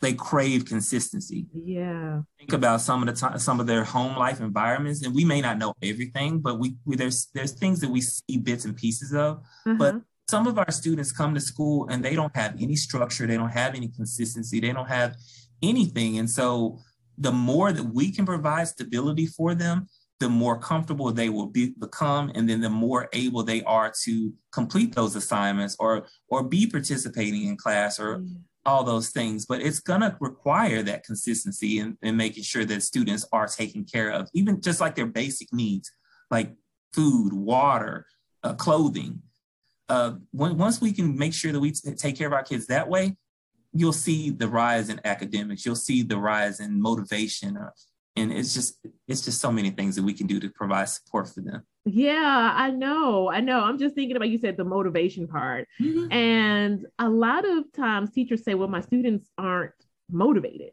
they 0.00 0.14
crave 0.14 0.64
consistency. 0.64 1.46
Yeah. 1.52 2.22
Think 2.38 2.52
about 2.52 2.80
some 2.80 3.02
of 3.02 3.06
the 3.06 3.20
time, 3.20 3.38
some 3.38 3.60
of 3.60 3.66
their 3.66 3.84
home 3.84 4.16
life 4.16 4.40
environments, 4.40 5.02
and 5.02 5.14
we 5.14 5.24
may 5.24 5.40
not 5.40 5.58
know 5.58 5.74
everything, 5.82 6.40
but 6.40 6.58
we, 6.58 6.76
we 6.84 6.96
there's 6.96 7.28
there's 7.34 7.52
things 7.52 7.80
that 7.80 7.90
we 7.90 8.00
see 8.00 8.38
bits 8.38 8.64
and 8.64 8.76
pieces 8.76 9.12
of. 9.12 9.38
Uh-huh. 9.66 9.74
But 9.78 9.96
some 10.28 10.46
of 10.46 10.58
our 10.58 10.70
students 10.70 11.12
come 11.12 11.34
to 11.34 11.40
school 11.40 11.88
and 11.90 12.04
they 12.04 12.14
don't 12.14 12.34
have 12.34 12.54
any 12.60 12.76
structure, 12.76 13.26
they 13.26 13.36
don't 13.36 13.50
have 13.50 13.74
any 13.74 13.88
consistency, 13.88 14.60
they 14.60 14.72
don't 14.72 14.88
have 14.88 15.16
anything, 15.62 16.18
and 16.18 16.30
so 16.30 16.78
the 17.18 17.32
more 17.32 17.70
that 17.70 17.84
we 17.84 18.10
can 18.10 18.24
provide 18.24 18.66
stability 18.66 19.26
for 19.26 19.54
them, 19.54 19.86
the 20.20 20.28
more 20.28 20.58
comfortable 20.58 21.12
they 21.12 21.28
will 21.28 21.46
be, 21.46 21.74
become, 21.78 22.32
and 22.34 22.48
then 22.48 22.60
the 22.60 22.70
more 22.70 23.08
able 23.12 23.42
they 23.42 23.62
are 23.64 23.92
to 24.04 24.32
complete 24.52 24.94
those 24.94 25.16
assignments 25.16 25.76
or 25.78 26.06
or 26.28 26.42
be 26.42 26.66
participating 26.66 27.46
in 27.46 27.56
class 27.56 27.98
or 27.98 28.24
all 28.66 28.84
those 28.84 29.10
things, 29.10 29.46
but 29.46 29.60
it's 29.60 29.80
going 29.80 30.00
to 30.02 30.16
require 30.20 30.82
that 30.82 31.04
consistency 31.04 31.78
in, 31.78 31.96
in 32.02 32.16
making 32.16 32.42
sure 32.42 32.64
that 32.64 32.82
students 32.82 33.26
are 33.32 33.46
taken 33.46 33.84
care 33.84 34.10
of, 34.10 34.28
even 34.34 34.60
just 34.60 34.80
like 34.80 34.94
their 34.94 35.06
basic 35.06 35.52
needs, 35.52 35.90
like 36.30 36.54
food, 36.92 37.32
water, 37.32 38.06
uh, 38.42 38.54
clothing. 38.54 39.22
Uh, 39.88 40.12
when, 40.32 40.56
once 40.56 40.80
we 40.80 40.92
can 40.92 41.16
make 41.16 41.32
sure 41.34 41.52
that 41.52 41.60
we 41.60 41.72
t- 41.72 41.94
take 41.94 42.16
care 42.16 42.26
of 42.26 42.32
our 42.32 42.42
kids 42.42 42.66
that 42.66 42.88
way, 42.88 43.16
you'll 43.72 43.92
see 43.92 44.30
the 44.30 44.48
rise 44.48 44.88
in 44.88 45.00
academics. 45.04 45.64
You'll 45.64 45.76
see 45.76 46.02
the 46.02 46.18
rise 46.18 46.60
in 46.60 46.80
motivation, 46.80 47.56
uh, 47.56 47.70
and 48.16 48.32
it's 48.32 48.54
just 48.54 48.78
it's 49.08 49.24
just 49.24 49.40
so 49.40 49.52
many 49.52 49.70
things 49.70 49.96
that 49.96 50.02
we 50.02 50.14
can 50.14 50.26
do 50.26 50.40
to 50.40 50.48
provide 50.50 50.88
support 50.88 51.28
for 51.28 51.40
them. 51.40 51.62
Yeah, 51.84 52.52
I 52.54 52.70
know. 52.70 53.30
I 53.30 53.40
know. 53.40 53.60
I'm 53.60 53.78
just 53.78 53.94
thinking 53.94 54.16
about 54.16 54.28
you 54.28 54.38
said 54.38 54.56
the 54.56 54.64
motivation 54.64 55.26
part. 55.26 55.68
Mm-hmm. 55.80 56.12
And 56.12 56.86
a 56.98 57.08
lot 57.08 57.48
of 57.48 57.72
times 57.72 58.10
teachers 58.10 58.44
say, 58.44 58.54
well, 58.54 58.68
my 58.68 58.80
students 58.80 59.28
aren't 59.38 59.72
motivated. 60.10 60.72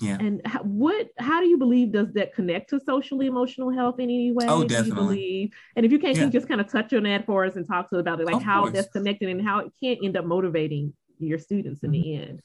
Yeah. 0.00 0.16
And 0.20 0.40
how, 0.44 0.60
what 0.62 1.08
how 1.18 1.40
do 1.40 1.48
you 1.48 1.58
believe 1.58 1.92
does 1.92 2.12
that 2.12 2.32
connect 2.32 2.70
to 2.70 2.80
socially 2.80 3.26
emotional 3.26 3.70
health 3.70 3.98
in 3.98 4.04
any 4.04 4.32
way? 4.32 4.46
Oh, 4.48 4.64
definitely. 4.64 5.52
And 5.76 5.84
if 5.84 5.92
you 5.92 5.98
can, 5.98 6.14
yeah. 6.14 6.24
you 6.24 6.30
just 6.30 6.48
kind 6.48 6.60
of 6.60 6.70
touch 6.70 6.92
on 6.92 7.02
that 7.02 7.26
for 7.26 7.44
us 7.44 7.56
and 7.56 7.66
talk 7.66 7.90
to 7.90 7.96
about 7.96 8.20
it, 8.20 8.26
like 8.26 8.36
of 8.36 8.42
how 8.42 8.62
course. 8.62 8.74
that's 8.74 8.88
connected 8.92 9.28
and 9.28 9.42
how 9.42 9.58
it 9.60 9.72
can't 9.82 9.98
end 10.02 10.16
up 10.16 10.24
motivating 10.24 10.92
your 11.18 11.38
students 11.38 11.82
in 11.82 11.90
mm-hmm. 11.90 12.02
the 12.02 12.14
end 12.14 12.42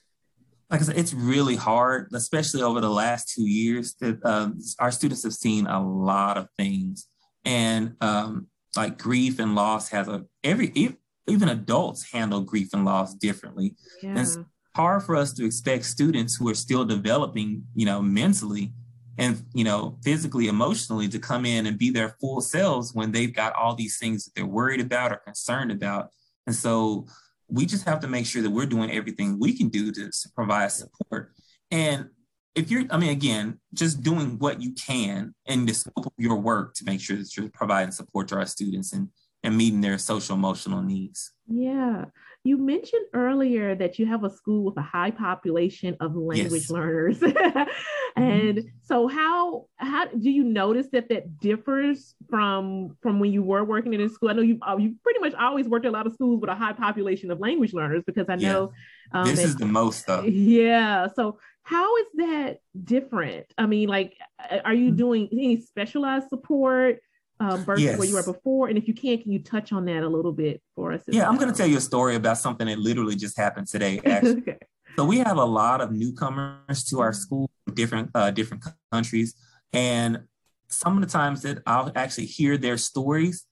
like 0.73 0.81
I 0.81 0.85
said, 0.85 0.97
it's 0.97 1.13
really 1.13 1.55
hard, 1.55 2.09
especially 2.13 2.63
over 2.63 2.81
the 2.81 2.89
last 2.89 3.33
two 3.33 3.47
years. 3.47 3.93
That 4.01 4.25
um, 4.25 4.59
our 4.79 4.91
students 4.91 5.23
have 5.23 5.33
seen 5.33 5.67
a 5.67 5.81
lot 5.81 6.37
of 6.37 6.49
things 6.57 7.07
and 7.45 7.95
um, 8.01 8.47
like 8.75 8.97
grief 8.97 9.39
and 9.39 9.55
loss 9.55 9.89
has 9.89 10.07
a 10.07 10.25
every 10.43 10.97
even 11.27 11.49
adults 11.49 12.11
handle 12.11 12.41
grief 12.41 12.69
and 12.73 12.85
loss 12.85 13.13
differently 13.13 13.75
yeah. 14.01 14.09
and 14.09 14.19
it's 14.19 14.37
hard 14.75 15.03
for 15.03 15.15
us 15.15 15.33
to 15.33 15.45
expect 15.45 15.85
students 15.85 16.35
who 16.35 16.49
are 16.49 16.55
still 16.55 16.85
developing 16.85 17.63
you 17.75 17.85
know 17.85 18.01
mentally 18.01 18.73
and 19.17 19.43
you 19.53 19.63
know 19.63 19.97
physically 20.03 20.47
emotionally 20.47 21.07
to 21.07 21.19
come 21.19 21.45
in 21.45 21.65
and 21.65 21.77
be 21.77 21.89
their 21.89 22.09
full 22.19 22.41
selves 22.41 22.93
when 22.93 23.11
they've 23.11 23.33
got 23.33 23.53
all 23.53 23.75
these 23.75 23.97
things 23.97 24.25
that 24.25 24.31
they're 24.35 24.45
worried 24.45 24.81
about 24.81 25.11
or 25.11 25.17
concerned 25.17 25.71
about 25.71 26.09
and 26.47 26.55
so 26.55 27.05
we 27.53 27.65
just 27.65 27.85
have 27.85 27.99
to 27.99 28.07
make 28.07 28.25
sure 28.25 28.41
that 28.41 28.49
we're 28.49 28.65
doing 28.65 28.91
everything 28.91 29.39
we 29.39 29.55
can 29.55 29.69
do 29.69 29.91
to 29.91 30.09
provide 30.35 30.71
support 30.71 31.31
and 31.71 32.09
if 32.55 32.69
you're, 32.69 32.83
I 32.91 32.97
mean, 32.97 33.09
again, 33.09 33.59
just 33.73 34.03
doing 34.03 34.37
what 34.37 34.61
you 34.61 34.73
can 34.73 35.33
in 35.45 35.65
the 35.65 35.73
scope 35.73 36.05
of 36.05 36.11
your 36.17 36.37
work 36.37 36.75
to 36.75 36.85
make 36.85 37.01
sure 37.01 37.17
that 37.17 37.35
you're 37.35 37.49
providing 37.49 37.91
support 37.91 38.27
to 38.27 38.35
our 38.35 38.45
students 38.45 38.93
and 38.93 39.09
and 39.45 39.57
meeting 39.57 39.81
their 39.81 39.97
social 39.97 40.35
emotional 40.35 40.81
needs. 40.81 41.33
Yeah. 41.47 42.05
You 42.45 42.57
mentioned 42.57 43.05
earlier 43.13 43.73
that 43.75 43.97
you 43.97 44.05
have 44.05 44.25
a 44.25 44.29
school 44.29 44.65
with 44.65 44.77
a 44.77 44.81
high 44.81 45.11
population 45.11 45.95
of 46.01 46.15
language 46.15 46.63
yes. 46.63 46.69
learners. 46.69 47.21
and 48.15 48.57
mm-hmm. 48.57 48.67
so 48.81 49.07
how 49.07 49.67
how 49.77 50.07
do 50.07 50.29
you 50.29 50.43
notice 50.43 50.87
that 50.91 51.07
that 51.09 51.39
differs 51.39 52.15
from 52.29 52.97
from 53.01 53.19
when 53.21 53.31
you 53.31 53.43
were 53.43 53.63
working 53.63 53.93
in 53.93 54.01
a 54.01 54.09
school? 54.09 54.29
I 54.29 54.33
know 54.33 54.41
you 54.41 54.59
uh, 54.61 54.75
you 54.77 54.95
pretty 55.03 55.21
much 55.21 55.33
always 55.35 55.67
worked 55.67 55.85
in 55.85 55.89
a 55.89 55.93
lot 55.93 56.05
of 56.05 56.13
schools 56.13 56.41
with 56.41 56.49
a 56.49 56.55
high 56.55 56.73
population 56.73 57.31
of 57.31 57.39
language 57.39 57.73
learners 57.73 58.03
because 58.05 58.27
I 58.27 58.35
know 58.35 58.73
yeah. 59.13 59.21
um, 59.21 59.27
this 59.27 59.39
that, 59.39 59.45
is 59.45 59.55
the 59.55 59.65
most 59.65 60.05
though. 60.05 60.23
Yeah. 60.23 61.07
So 61.15 61.39
how 61.63 61.95
is 61.97 62.05
that 62.15 62.57
different? 62.83 63.45
I 63.57 63.65
mean, 63.65 63.87
like, 63.87 64.17
are 64.65 64.73
you 64.73 64.87
mm-hmm. 64.87 64.97
doing 64.97 65.29
any 65.31 65.61
specialized 65.61 66.27
support? 66.27 66.99
Um, 67.39 67.63
versus 67.65 67.83
yes. 67.83 67.97
where 67.97 68.07
you 68.07 68.13
were 68.15 68.23
before? 68.23 68.67
And 68.67 68.77
if 68.77 68.87
you 68.87 68.93
can, 68.93 69.21
can 69.21 69.31
you 69.31 69.39
touch 69.39 69.71
on 69.71 69.85
that 69.85 70.03
a 70.03 70.07
little 70.07 70.31
bit 70.31 70.61
for 70.75 70.93
us? 70.93 71.01
Yeah, 71.07 71.23
well? 71.23 71.31
I'm 71.31 71.37
going 71.37 71.51
to 71.51 71.57
tell 71.57 71.67
you 71.67 71.77
a 71.77 71.81
story 71.81 72.15
about 72.15 72.37
something 72.37 72.67
that 72.67 72.79
literally 72.79 73.15
just 73.15 73.37
happened 73.37 73.67
today. 73.67 73.99
Actually, 74.05 74.37
okay. 74.39 74.57
so 74.95 75.05
we 75.05 75.19
have 75.19 75.37
a 75.37 75.45
lot 75.45 75.81
of 75.81 75.91
newcomers 75.91 76.83
to 76.85 76.99
our 76.99 77.13
school, 77.13 77.49
different 77.73 78.11
uh, 78.15 78.31
different 78.31 78.63
countries, 78.91 79.35
and 79.71 80.23
some 80.67 80.97
of 80.97 81.03
the 81.03 81.09
times 81.09 81.41
that 81.43 81.61
I'll 81.67 81.91
actually 81.95 82.25
hear 82.25 82.57
their 82.57 82.77
stories, 82.77 83.45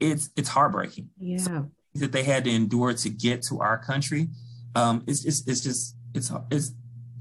it's 0.00 0.30
it's 0.36 0.48
heartbreaking. 0.48 1.10
Yeah, 1.18 1.38
so 1.38 1.70
that 1.94 2.12
they 2.12 2.22
had 2.22 2.44
to 2.44 2.50
endure 2.50 2.92
to 2.92 3.08
get 3.08 3.42
to 3.44 3.60
our 3.60 3.78
country. 3.78 4.28
Um, 4.74 5.04
it's 5.06 5.22
just 5.22 5.48
it's 5.48 5.62
just 5.62 5.96
it's 6.14 6.30
it's 6.50 6.72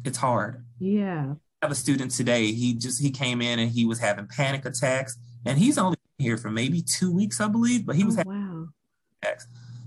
it's 0.03 0.17
hard. 0.17 0.65
Yeah. 0.79 1.35
I 1.61 1.65
have 1.65 1.71
a 1.71 1.75
student 1.75 2.11
today. 2.11 2.51
He 2.51 2.73
just 2.73 3.01
he 3.01 3.09
came 3.09 3.41
in 3.41 3.59
and 3.59 3.71
he 3.71 3.85
was 3.85 3.99
having 3.99 4.27
panic 4.27 4.65
attacks, 4.65 5.17
and 5.45 5.57
he's 5.57 5.77
only 5.77 5.96
here 6.17 6.37
for 6.37 6.49
maybe 6.49 6.81
two 6.81 7.11
weeks, 7.11 7.39
I 7.39 7.47
believe, 7.47 7.85
but 7.85 7.95
he 7.95 8.03
was 8.03 8.17
oh, 8.17 8.23
wow. 8.25 8.67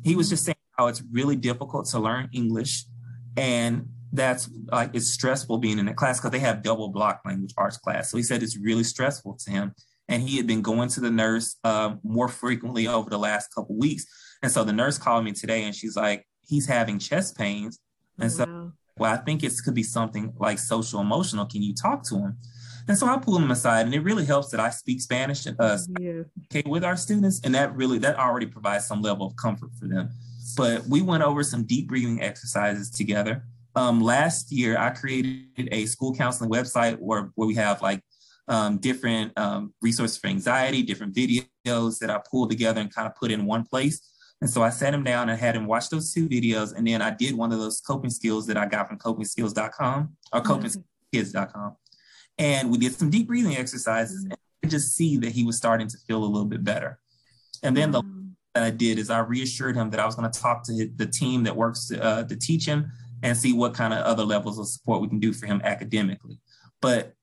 He 0.02 0.16
was 0.16 0.28
just 0.28 0.44
saying 0.44 0.56
how 0.72 0.86
it's 0.86 1.02
really 1.12 1.36
difficult 1.36 1.86
to 1.86 1.98
learn 1.98 2.28
English, 2.32 2.84
and 3.36 3.88
that's 4.12 4.48
like 4.70 4.90
it's 4.94 5.10
stressful 5.10 5.58
being 5.58 5.78
in 5.78 5.88
a 5.88 5.94
class 5.94 6.18
because 6.18 6.30
they 6.30 6.38
have 6.38 6.62
double 6.62 6.88
block 6.88 7.20
language 7.24 7.52
arts 7.56 7.76
class. 7.76 8.10
So 8.10 8.16
he 8.16 8.22
said 8.22 8.42
it's 8.42 8.56
really 8.56 8.84
stressful 8.84 9.38
to 9.44 9.50
him, 9.50 9.74
and 10.08 10.22
he 10.22 10.36
had 10.36 10.46
been 10.46 10.62
going 10.62 10.88
to 10.90 11.00
the 11.00 11.10
nurse 11.10 11.56
uh, 11.64 11.96
more 12.02 12.28
frequently 12.28 12.86
over 12.86 13.10
the 13.10 13.18
last 13.18 13.54
couple 13.54 13.76
weeks. 13.76 14.06
And 14.42 14.50
so 14.50 14.64
the 14.64 14.72
nurse 14.72 14.98
called 14.98 15.24
me 15.24 15.32
today, 15.32 15.64
and 15.64 15.74
she's 15.74 15.96
like, 15.96 16.26
he's 16.46 16.66
having 16.66 16.98
chest 16.98 17.36
pains, 17.36 17.78
and 18.18 18.32
so 18.32 18.72
well, 19.00 19.12
I 19.12 19.16
think 19.16 19.42
it 19.42 19.52
could 19.64 19.74
be 19.74 19.82
something 19.82 20.34
like 20.38 20.58
social 20.58 21.00
emotional. 21.00 21.46
Can 21.46 21.62
you 21.62 21.74
talk 21.74 22.02
to 22.08 22.16
him? 22.16 22.36
And 22.90 22.98
so 22.98 23.06
I 23.06 23.18
pull 23.18 23.34
them 23.34 23.52
aside, 23.52 23.86
and 23.86 23.94
it 23.94 24.00
really 24.00 24.24
helps 24.24 24.50
that 24.50 24.58
I 24.58 24.68
speak 24.70 25.00
Spanish 25.00 25.46
uh, 25.46 25.78
yeah. 26.00 26.22
okay, 26.46 26.68
with 26.68 26.82
our 26.82 26.96
students, 26.96 27.40
and 27.44 27.54
that 27.54 27.72
really 27.76 27.98
that 27.98 28.18
already 28.18 28.46
provides 28.46 28.84
some 28.84 29.00
level 29.00 29.28
of 29.28 29.36
comfort 29.36 29.70
for 29.78 29.86
them. 29.86 30.10
But 30.56 30.84
we 30.88 31.00
went 31.00 31.22
over 31.22 31.44
some 31.44 31.62
deep 31.62 31.86
breathing 31.86 32.20
exercises 32.20 32.90
together. 32.90 33.44
Um, 33.76 34.00
last 34.00 34.50
year, 34.50 34.76
I 34.76 34.90
created 34.90 35.68
a 35.70 35.86
school 35.86 36.12
counseling 36.12 36.50
website 36.50 36.98
where, 36.98 37.30
where 37.36 37.46
we 37.46 37.54
have 37.54 37.80
like 37.80 38.02
um, 38.48 38.78
different 38.78 39.38
um, 39.38 39.72
resources 39.80 40.18
for 40.18 40.26
anxiety, 40.26 40.82
different 40.82 41.14
videos 41.14 42.00
that 42.00 42.10
I 42.10 42.20
pulled 42.28 42.50
together 42.50 42.80
and 42.80 42.92
kind 42.92 43.06
of 43.06 43.14
put 43.14 43.30
in 43.30 43.46
one 43.46 43.64
place. 43.64 44.00
And 44.40 44.50
so 44.50 44.64
I 44.64 44.70
sat 44.70 44.92
him 44.92 45.04
down 45.04 45.28
and 45.28 45.38
had 45.38 45.54
him 45.54 45.66
watch 45.66 45.90
those 45.90 46.12
two 46.12 46.28
videos. 46.28 46.74
And 46.74 46.88
then 46.88 47.02
I 47.02 47.10
did 47.10 47.36
one 47.36 47.52
of 47.52 47.60
those 47.60 47.80
coping 47.80 48.10
skills 48.10 48.48
that 48.48 48.56
I 48.56 48.66
got 48.66 48.88
from 48.88 48.98
copingskills.com 48.98 50.16
or 50.32 50.42
copingkids.com. 50.42 51.76
And 52.40 52.70
we 52.70 52.78
did 52.78 52.94
some 52.94 53.10
deep 53.10 53.28
breathing 53.28 53.56
exercises 53.56 54.24
mm-hmm. 54.24 54.34
and 54.62 54.70
just 54.70 54.96
see 54.96 55.18
that 55.18 55.30
he 55.30 55.44
was 55.44 55.56
starting 55.56 55.86
to 55.88 55.98
feel 55.98 56.24
a 56.24 56.26
little 56.26 56.48
bit 56.48 56.64
better. 56.64 56.98
And 57.62 57.76
then 57.76 57.92
the 57.92 58.02
that 58.54 58.64
I 58.64 58.70
did 58.70 58.98
is 58.98 59.10
I 59.10 59.20
reassured 59.20 59.76
him 59.76 59.90
that 59.90 60.00
I 60.00 60.06
was 60.06 60.16
going 60.16 60.28
to 60.28 60.40
talk 60.40 60.64
to 60.64 60.90
the 60.96 61.06
team 61.06 61.44
that 61.44 61.54
works 61.54 61.92
uh, 61.92 62.24
to 62.24 62.36
teach 62.36 62.66
him 62.66 62.90
and 63.22 63.36
see 63.36 63.52
what 63.52 63.74
kind 63.74 63.94
of 63.94 64.00
other 64.00 64.24
levels 64.24 64.58
of 64.58 64.66
support 64.66 65.00
we 65.00 65.08
can 65.08 65.20
do 65.20 65.32
for 65.32 65.46
him 65.46 65.60
academically. 65.62 66.40
But 66.80 67.14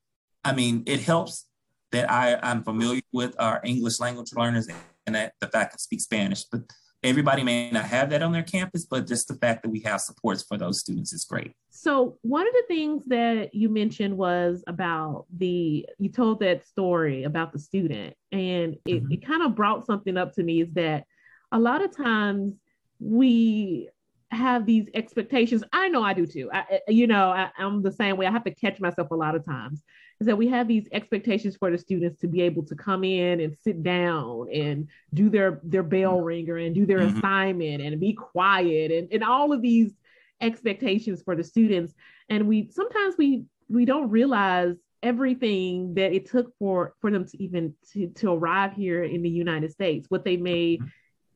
I 0.46 0.54
mean, 0.54 0.84
it 0.86 1.02
helps 1.02 1.48
that 1.92 2.10
I, 2.10 2.40
I'm 2.42 2.64
familiar 2.64 3.02
with 3.12 3.36
our 3.40 3.60
English 3.64 4.00
language 4.00 4.32
learners 4.34 4.70
and 5.06 5.16
that 5.16 5.34
the 5.42 5.48
fact 5.48 5.74
I 5.74 5.78
speak 5.78 6.00
Spanish. 6.00 6.44
But 6.44 6.62
Everybody 7.04 7.44
may 7.44 7.70
not 7.70 7.86
have 7.86 8.10
that 8.10 8.24
on 8.24 8.32
their 8.32 8.44
campus, 8.44 8.86
but 8.86 9.08
just 9.08 9.28
the 9.28 9.36
fact 9.36 9.64
that 9.64 9.70
we 9.70 9.82
have 9.82 10.02
supports 10.02 10.44
for 10.44 10.58
those 10.58 10.80
students 10.80 11.14
is 11.14 11.26
great. 11.26 11.54
So, 11.70 12.18
one 12.22 12.48
of 12.48 12.54
the 12.54 12.64
things 12.68 13.04
that 13.08 13.54
you 13.54 13.70
mentioned 13.70 14.18
was 14.18 14.64
about 14.68 15.26
the, 15.38 15.86
you 16.00 16.10
told 16.10 16.40
that 16.40 16.66
story 16.66 17.24
about 17.24 17.54
the 17.54 17.60
student, 17.60 18.16
and 18.32 18.78
it, 18.86 19.04
mm-hmm. 19.04 19.12
it 19.12 19.26
kind 19.26 19.44
of 19.44 19.56
brought 19.56 19.86
something 19.86 20.18
up 20.18 20.34
to 20.34 20.44
me 20.44 20.64
is 20.64 20.74
that 20.74 21.06
a 21.52 21.60
lot 21.60 21.84
of 21.84 21.96
times 21.96 22.56
we 23.00 23.90
have 24.32 24.66
these 24.66 24.88
expectations. 24.94 25.64
I 25.72 25.88
know 25.88 26.04
I 26.04 26.14
do 26.14 26.26
too. 26.26 26.50
I, 26.52 26.82
you 26.88 27.08
know, 27.08 27.30
I, 27.30 27.50
I'm 27.58 27.82
the 27.82 27.92
same 27.92 28.18
way. 28.18 28.26
I 28.26 28.32
have 28.32 28.44
to 28.44 28.54
catch 28.54 28.80
myself 28.80 29.12
a 29.12 29.16
lot 29.16 29.36
of 29.36 29.46
times 29.46 29.84
is 30.20 30.28
that 30.28 30.38
we 30.38 30.48
have 30.48 30.68
these 30.68 30.88
expectations 30.92 31.56
for 31.56 31.70
the 31.70 31.78
students 31.78 32.20
to 32.22 32.28
be 32.28 32.42
able 32.42 32.64
to 32.66 32.76
come 32.76 33.04
in 33.04 33.40
and 33.40 33.56
sit 33.64 33.84
down 33.84 34.48
and 34.54 34.88
do 35.14 35.30
their 35.30 35.60
their 35.64 35.84
bell 35.84 36.22
ringer 36.22 36.58
and 36.58 36.74
do 36.74 36.86
their 36.86 37.00
mm-hmm. 37.00 37.18
assignment 37.18 37.82
and 37.82 38.00
be 38.00 38.14
quiet 38.14 38.92
and, 38.92 39.08
and 39.12 39.24
all 39.24 39.54
of 39.54 39.62
these 39.62 39.94
expectations 40.42 41.22
for 41.24 41.36
the 41.36 41.44
students 41.44 41.94
and 42.30 42.48
we 42.48 42.70
sometimes 42.72 43.16
we 43.18 43.46
we 43.70 43.86
don't 43.86 44.10
realize 44.10 44.76
everything 45.04 45.94
that 45.94 46.14
it 46.14 46.30
took 46.30 46.52
for 46.58 46.94
for 47.00 47.12
them 47.12 47.26
to 47.26 47.42
even 47.42 47.74
to, 47.92 48.08
to 48.10 48.32
arrive 48.32 48.74
here 48.74 49.04
in 49.04 49.22
the 49.24 49.30
united 49.30 49.72
states 49.72 50.08
what 50.10 50.24
they 50.24 50.38
may 50.38 50.78
mm-hmm. 50.78 50.86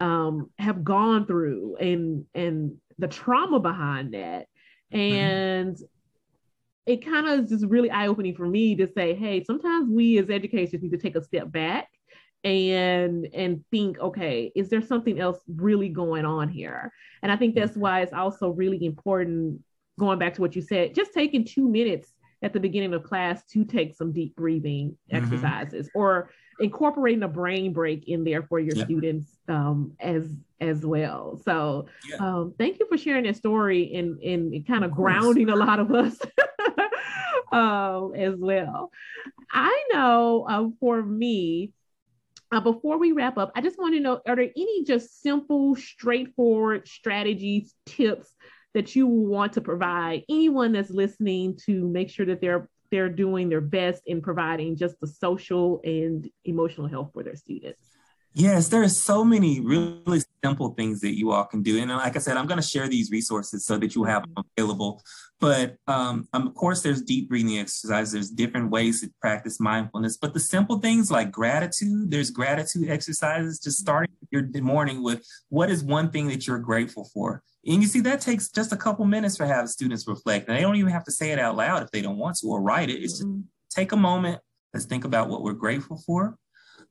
Um, 0.02 0.50
have 0.58 0.84
gone 0.84 1.26
through 1.26 1.78
and 1.78 2.26
and 2.34 2.76
the 2.98 3.08
trauma 3.08 3.60
behind 3.60 4.14
that 4.14 4.48
mm-hmm. 4.94 4.98
and 4.98 5.76
mm-hmm 5.76 5.86
it 6.88 7.06
kind 7.06 7.28
of 7.28 7.44
is 7.44 7.50
just 7.50 7.66
really 7.68 7.92
eye 7.92 8.08
opening 8.08 8.36
for 8.36 8.48
me 8.48 8.76
to 8.76 8.88
say, 8.88 9.14
hey, 9.14 9.44
sometimes 9.44 9.88
we 9.88 10.18
as 10.18 10.32
educators 10.32 10.82
need 10.82 10.92
to 10.92 10.98
take 10.98 11.16
a 11.16 11.24
step 11.24 11.52
back 11.52 11.88
and 12.44 13.28
and 13.34 13.64
think 13.70 14.00
okay 14.00 14.52
is 14.56 14.68
there 14.70 14.82
something 14.82 15.20
else 15.20 15.38
really 15.56 15.90
going 15.90 16.26
on 16.26 16.50
here 16.50 16.92
and 17.22 17.32
i 17.32 17.36
think 17.36 17.54
that's 17.54 17.78
why 17.78 18.02
it's 18.02 18.14
also 18.14 18.50
really 18.50 18.84
important 18.84 19.60
going 20.00 20.18
back 20.18 20.34
to 20.34 20.42
what 20.42 20.56
you 20.56 20.62
said 20.62 20.96
just 20.96 21.14
taking 21.14 21.46
two 21.46 21.70
minutes 21.70 22.14
at 22.42 22.52
the 22.52 22.60
beginning 22.60 22.96
of 22.96 23.04
class 23.04 23.46
to 23.46 23.64
take 23.64 23.94
some 23.94 24.12
deep 24.12 24.36
breathing 24.36 24.98
mm-hmm. 25.14 25.24
exercises 25.24 25.88
or 25.94 26.32
incorporating 26.62 27.24
a 27.24 27.28
brain 27.28 27.74
break 27.74 28.08
in 28.08 28.24
there 28.24 28.44
for 28.44 28.60
your 28.60 28.76
students 28.76 29.28
um, 29.48 29.94
as 30.00 30.30
as 30.60 30.86
well 30.86 31.42
so 31.44 31.88
yeah. 32.10 32.18
um, 32.18 32.54
thank 32.58 32.80
you 32.80 32.88
for 32.88 32.98
sharing 32.98 33.24
that 33.24 33.36
story 33.36 33.94
and 33.96 34.20
and 34.22 34.68
kind 34.68 34.84
of, 34.84 34.92
of 34.92 34.98
grounding 34.98 35.50
a 35.50 35.56
lot 35.56 35.80
of 35.80 35.92
us 35.92 36.18
um, 37.52 38.14
as 38.16 38.36
well. 38.38 38.92
I 39.52 39.84
know 39.92 40.46
uh, 40.50 40.68
for 40.80 41.02
me, 41.02 41.74
uh, 42.52 42.62
before 42.62 42.98
we 42.98 43.12
wrap 43.12 43.38
up, 43.38 43.52
I 43.56 43.62
just 43.62 43.78
want 43.78 43.94
to 43.96 44.00
know 44.00 44.22
are 44.28 44.36
there 44.36 44.52
any 44.56 44.84
just 44.84 45.22
simple, 45.22 45.76
straightforward 45.76 46.88
strategies, 46.88 47.74
tips 47.86 48.34
that 48.74 48.96
you 48.96 49.08
want 49.08 49.54
to 49.54 49.62
provide 49.62 50.24
anyone 50.30 50.72
that's 50.72 50.90
listening 50.90 51.58
to 51.66 51.88
make 51.88 52.10
sure 52.10 52.26
that 52.26 52.42
they're 52.42 52.70
they're 52.92 53.10
doing 53.10 53.50
their 53.50 53.62
best 53.62 54.04
in 54.06 54.22
providing 54.22 54.76
just 54.76 55.00
the 55.00 55.08
social 55.08 55.82
and 55.84 56.30
emotional 56.46 56.88
health 56.88 57.12
for 57.14 57.24
their 57.24 57.36
students? 57.36 57.92
Yes, 58.34 58.70
there 58.70 58.82
are 58.82 58.90
so 58.90 59.26
many 59.26 59.60
really 59.60 60.22
simple 60.42 60.70
things 60.70 61.02
that 61.02 61.18
you 61.18 61.32
all 61.32 61.44
can 61.44 61.62
do. 61.62 61.78
And 61.80 61.92
like 61.92 62.16
I 62.16 62.20
said, 62.20 62.38
I'm 62.38 62.48
going 62.48 62.62
to 62.62 62.68
share 62.68 62.88
these 62.88 63.12
resources 63.12 63.66
so 63.66 63.78
that 63.78 63.94
you 63.94 64.06
have 64.06 64.24
them 64.24 64.46
available. 64.58 65.02
But 65.42 65.76
um, 65.88 66.30
of 66.32 66.56
course, 66.56 66.82
there's 66.82 67.02
deep 67.02 67.28
breathing 67.28 67.60
exercises. 67.60 68.14
There's 68.14 68.30
different 68.30 68.72
ways 68.72 69.02
to 69.02 69.12
practice 69.20 69.60
mindfulness. 69.60 70.16
But 70.16 70.34
the 70.34 70.40
simple 70.40 70.80
things 70.80 71.12
like 71.12 71.30
gratitude, 71.30 72.10
there's 72.10 72.30
gratitude 72.30 72.90
exercises, 72.90 73.60
just 73.60 73.80
starting 73.80 74.16
your 74.30 74.48
morning 74.62 75.04
with 75.04 75.28
what 75.50 75.70
is 75.70 75.84
one 75.84 76.10
thing 76.10 76.30
that 76.30 76.48
you're 76.48 76.60
grateful 76.60 77.10
for. 77.14 77.44
And 77.66 77.82
you 77.82 77.88
see, 77.88 78.02
that 78.02 78.22
takes 78.22 78.50
just 78.50 78.72
a 78.72 78.78
couple 78.78 79.06
minutes 79.06 79.38
for 79.38 79.46
have 79.46 79.70
students 79.70 80.08
reflect. 80.08 80.48
And 80.48 80.58
they 80.58 80.62
don't 80.62 80.78
even 80.78 80.92
have 80.92 81.06
to 81.06 81.12
say 81.12 81.32
it 81.32 81.40
out 81.40 81.56
loud 81.56 81.84
if 81.84 81.92
they 81.92 82.02
don't 82.02 82.18
want 82.18 82.38
to 82.38 82.48
or 82.48 82.62
write 82.62 82.90
it. 82.90 83.04
It's 83.04 83.14
just 83.14 83.28
mm-hmm. 83.28 83.42
take 83.70 83.92
a 83.92 83.98
moment. 83.98 84.40
Let's 84.74 84.86
think 84.86 85.06
about 85.06 85.30
what 85.30 85.44
we're 85.44 85.54
grateful 85.54 85.98
for 86.06 86.38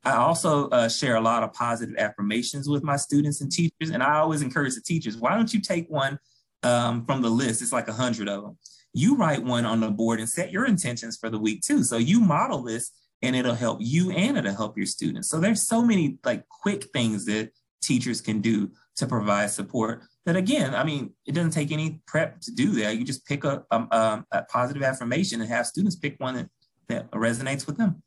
I 0.03 0.13
also 0.13 0.67
uh, 0.69 0.89
share 0.89 1.15
a 1.15 1.21
lot 1.21 1.43
of 1.43 1.53
positive 1.53 1.95
affirmations 1.97 2.67
with 2.67 2.83
my 2.83 2.95
students 2.95 3.41
and 3.41 3.51
teachers. 3.51 3.91
And 3.91 4.01
I 4.01 4.17
always 4.17 4.41
encourage 4.41 4.73
the 4.73 4.81
teachers, 4.81 5.17
why 5.17 5.35
don't 5.35 5.53
you 5.53 5.61
take 5.61 5.87
one 5.89 6.17
um, 6.63 7.05
from 7.05 7.21
the 7.21 7.29
list? 7.29 7.61
It's 7.61 7.73
like 7.73 7.87
a 7.87 7.93
hundred 7.93 8.27
of 8.27 8.43
them. 8.43 8.57
You 8.93 9.15
write 9.15 9.43
one 9.43 9.65
on 9.65 9.79
the 9.79 9.91
board 9.91 10.19
and 10.19 10.27
set 10.27 10.51
your 10.51 10.65
intentions 10.65 11.17
for 11.17 11.29
the 11.29 11.39
week 11.39 11.61
too. 11.61 11.83
So 11.83 11.97
you 11.97 12.19
model 12.19 12.63
this 12.63 12.91
and 13.21 13.35
it'll 13.35 13.53
help 13.55 13.77
you 13.81 14.11
and 14.11 14.37
it'll 14.37 14.55
help 14.55 14.75
your 14.75 14.87
students. 14.87 15.29
So 15.29 15.39
there's 15.39 15.67
so 15.67 15.83
many 15.83 16.17
like 16.25 16.47
quick 16.49 16.85
things 16.91 17.25
that 17.25 17.51
teachers 17.81 18.21
can 18.21 18.41
do 18.41 18.71
to 18.97 19.07
provide 19.07 19.51
support 19.51 20.01
that 20.25 20.35
again, 20.35 20.75
I 20.75 20.83
mean, 20.83 21.13
it 21.25 21.33
doesn't 21.33 21.51
take 21.51 21.71
any 21.71 22.01
prep 22.05 22.39
to 22.41 22.51
do 22.51 22.71
that. 22.73 22.97
You 22.97 23.03
just 23.03 23.25
pick 23.25 23.43
a, 23.43 23.63
um, 23.71 23.87
um, 23.91 24.25
a 24.31 24.43
positive 24.43 24.83
affirmation 24.83 25.41
and 25.41 25.49
have 25.49 25.65
students 25.65 25.95
pick 25.95 26.15
one 26.19 26.35
that, 26.35 26.49
that 26.89 27.11
resonates 27.11 27.65
with 27.65 27.77
them. 27.77 28.03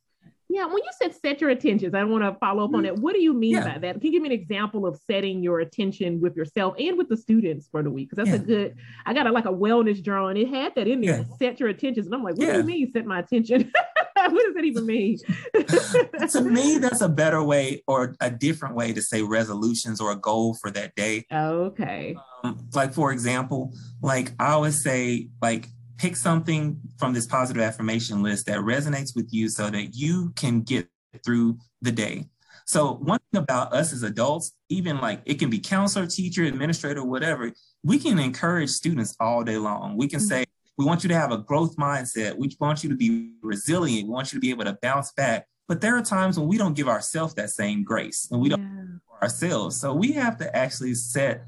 Yeah, 0.54 0.66
when 0.66 0.76
you 0.76 0.90
said 1.02 1.12
set 1.20 1.40
your 1.40 1.50
attentions, 1.50 1.94
I 1.94 2.04
want 2.04 2.22
to 2.22 2.38
follow 2.38 2.64
up 2.64 2.74
on 2.74 2.84
it. 2.84 2.96
What 2.96 3.12
do 3.12 3.20
you 3.20 3.34
mean 3.34 3.54
yeah. 3.54 3.72
by 3.72 3.78
that? 3.78 3.94
Can 3.94 4.04
you 4.04 4.12
give 4.12 4.22
me 4.22 4.28
an 4.28 4.40
example 4.40 4.86
of 4.86 5.00
setting 5.04 5.42
your 5.42 5.58
attention 5.58 6.20
with 6.20 6.36
yourself 6.36 6.76
and 6.78 6.96
with 6.96 7.08
the 7.08 7.16
students 7.16 7.66
for 7.66 7.82
the 7.82 7.90
week? 7.90 8.08
Because 8.08 8.24
that's 8.24 8.38
yeah. 8.38 8.42
a 8.42 8.46
good. 8.46 8.76
I 9.04 9.14
got 9.14 9.26
a, 9.26 9.32
like 9.32 9.46
a 9.46 9.52
wellness 9.52 10.00
drawing. 10.00 10.36
It 10.36 10.46
had 10.46 10.72
that 10.76 10.86
in 10.86 11.00
there. 11.00 11.26
Yeah. 11.28 11.36
Set 11.38 11.58
your 11.58 11.70
attentions, 11.70 12.06
and 12.06 12.14
I'm 12.14 12.22
like, 12.22 12.36
what 12.36 12.52
do 12.52 12.58
you 12.58 12.62
mean 12.62 12.92
set 12.92 13.04
my 13.04 13.18
attention? 13.18 13.72
what 14.14 14.44
does 14.44 14.54
that 14.54 14.64
even 14.64 14.86
mean? 14.86 15.18
to 16.30 16.40
me, 16.42 16.78
that's 16.80 17.00
a 17.00 17.08
better 17.08 17.42
way 17.42 17.82
or 17.88 18.14
a 18.20 18.30
different 18.30 18.76
way 18.76 18.92
to 18.92 19.02
say 19.02 19.22
resolutions 19.22 20.00
or 20.00 20.12
a 20.12 20.16
goal 20.16 20.54
for 20.54 20.70
that 20.70 20.94
day. 20.94 21.26
Okay. 21.32 22.16
Um, 22.44 22.68
like 22.74 22.94
for 22.94 23.10
example, 23.10 23.72
like 24.02 24.32
I 24.38 24.52
always 24.52 24.80
say, 24.80 25.30
like 25.42 25.68
pick 26.04 26.16
something 26.16 26.78
from 26.98 27.14
this 27.14 27.24
positive 27.24 27.62
affirmation 27.62 28.22
list 28.22 28.44
that 28.44 28.58
resonates 28.58 29.16
with 29.16 29.32
you 29.32 29.48
so 29.48 29.70
that 29.70 29.94
you 29.94 30.30
can 30.36 30.60
get 30.60 30.86
through 31.24 31.56
the 31.80 31.90
day. 31.90 32.26
So 32.66 32.96
one 32.96 33.20
thing 33.32 33.40
about 33.40 33.72
us 33.72 33.90
as 33.90 34.02
adults, 34.02 34.52
even 34.68 35.00
like 35.00 35.22
it 35.24 35.38
can 35.38 35.48
be 35.48 35.58
counselor, 35.58 36.06
teacher, 36.06 36.44
administrator, 36.44 37.02
whatever, 37.02 37.52
we 37.82 37.98
can 37.98 38.18
encourage 38.18 38.68
students 38.68 39.16
all 39.18 39.44
day 39.44 39.56
long. 39.56 39.96
We 39.96 40.06
can 40.06 40.18
mm-hmm. 40.18 40.28
say, 40.28 40.44
we 40.76 40.84
want 40.84 41.04
you 41.04 41.08
to 41.08 41.14
have 41.14 41.32
a 41.32 41.38
growth 41.38 41.74
mindset. 41.78 42.36
We 42.36 42.54
want 42.60 42.84
you 42.84 42.90
to 42.90 42.96
be 42.96 43.32
resilient. 43.40 44.06
We 44.06 44.12
want 44.12 44.30
you 44.30 44.36
to 44.36 44.42
be 44.42 44.50
able 44.50 44.64
to 44.64 44.76
bounce 44.82 45.10
back. 45.12 45.46
But 45.68 45.80
there 45.80 45.96
are 45.96 46.02
times 46.02 46.38
when 46.38 46.48
we 46.48 46.58
don't 46.58 46.76
give 46.76 46.88
ourselves 46.88 47.32
that 47.36 47.48
same 47.48 47.82
grace 47.82 48.28
and 48.30 48.42
we 48.42 48.50
don't 48.50 48.60
yeah. 48.60 49.22
ourselves. 49.22 49.80
So 49.80 49.94
we 49.94 50.12
have 50.12 50.36
to 50.36 50.54
actually 50.54 50.96
set 50.96 51.46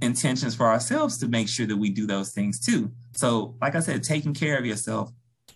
intentions 0.00 0.54
for 0.54 0.66
ourselves 0.68 1.18
to 1.18 1.28
make 1.28 1.50
sure 1.50 1.66
that 1.66 1.76
we 1.76 1.90
do 1.90 2.06
those 2.06 2.32
things 2.32 2.58
too. 2.58 2.90
So, 3.12 3.56
like 3.60 3.74
I 3.74 3.80
said, 3.80 4.02
taking 4.02 4.34
care 4.34 4.58
of 4.58 4.66
yourself, 4.66 5.10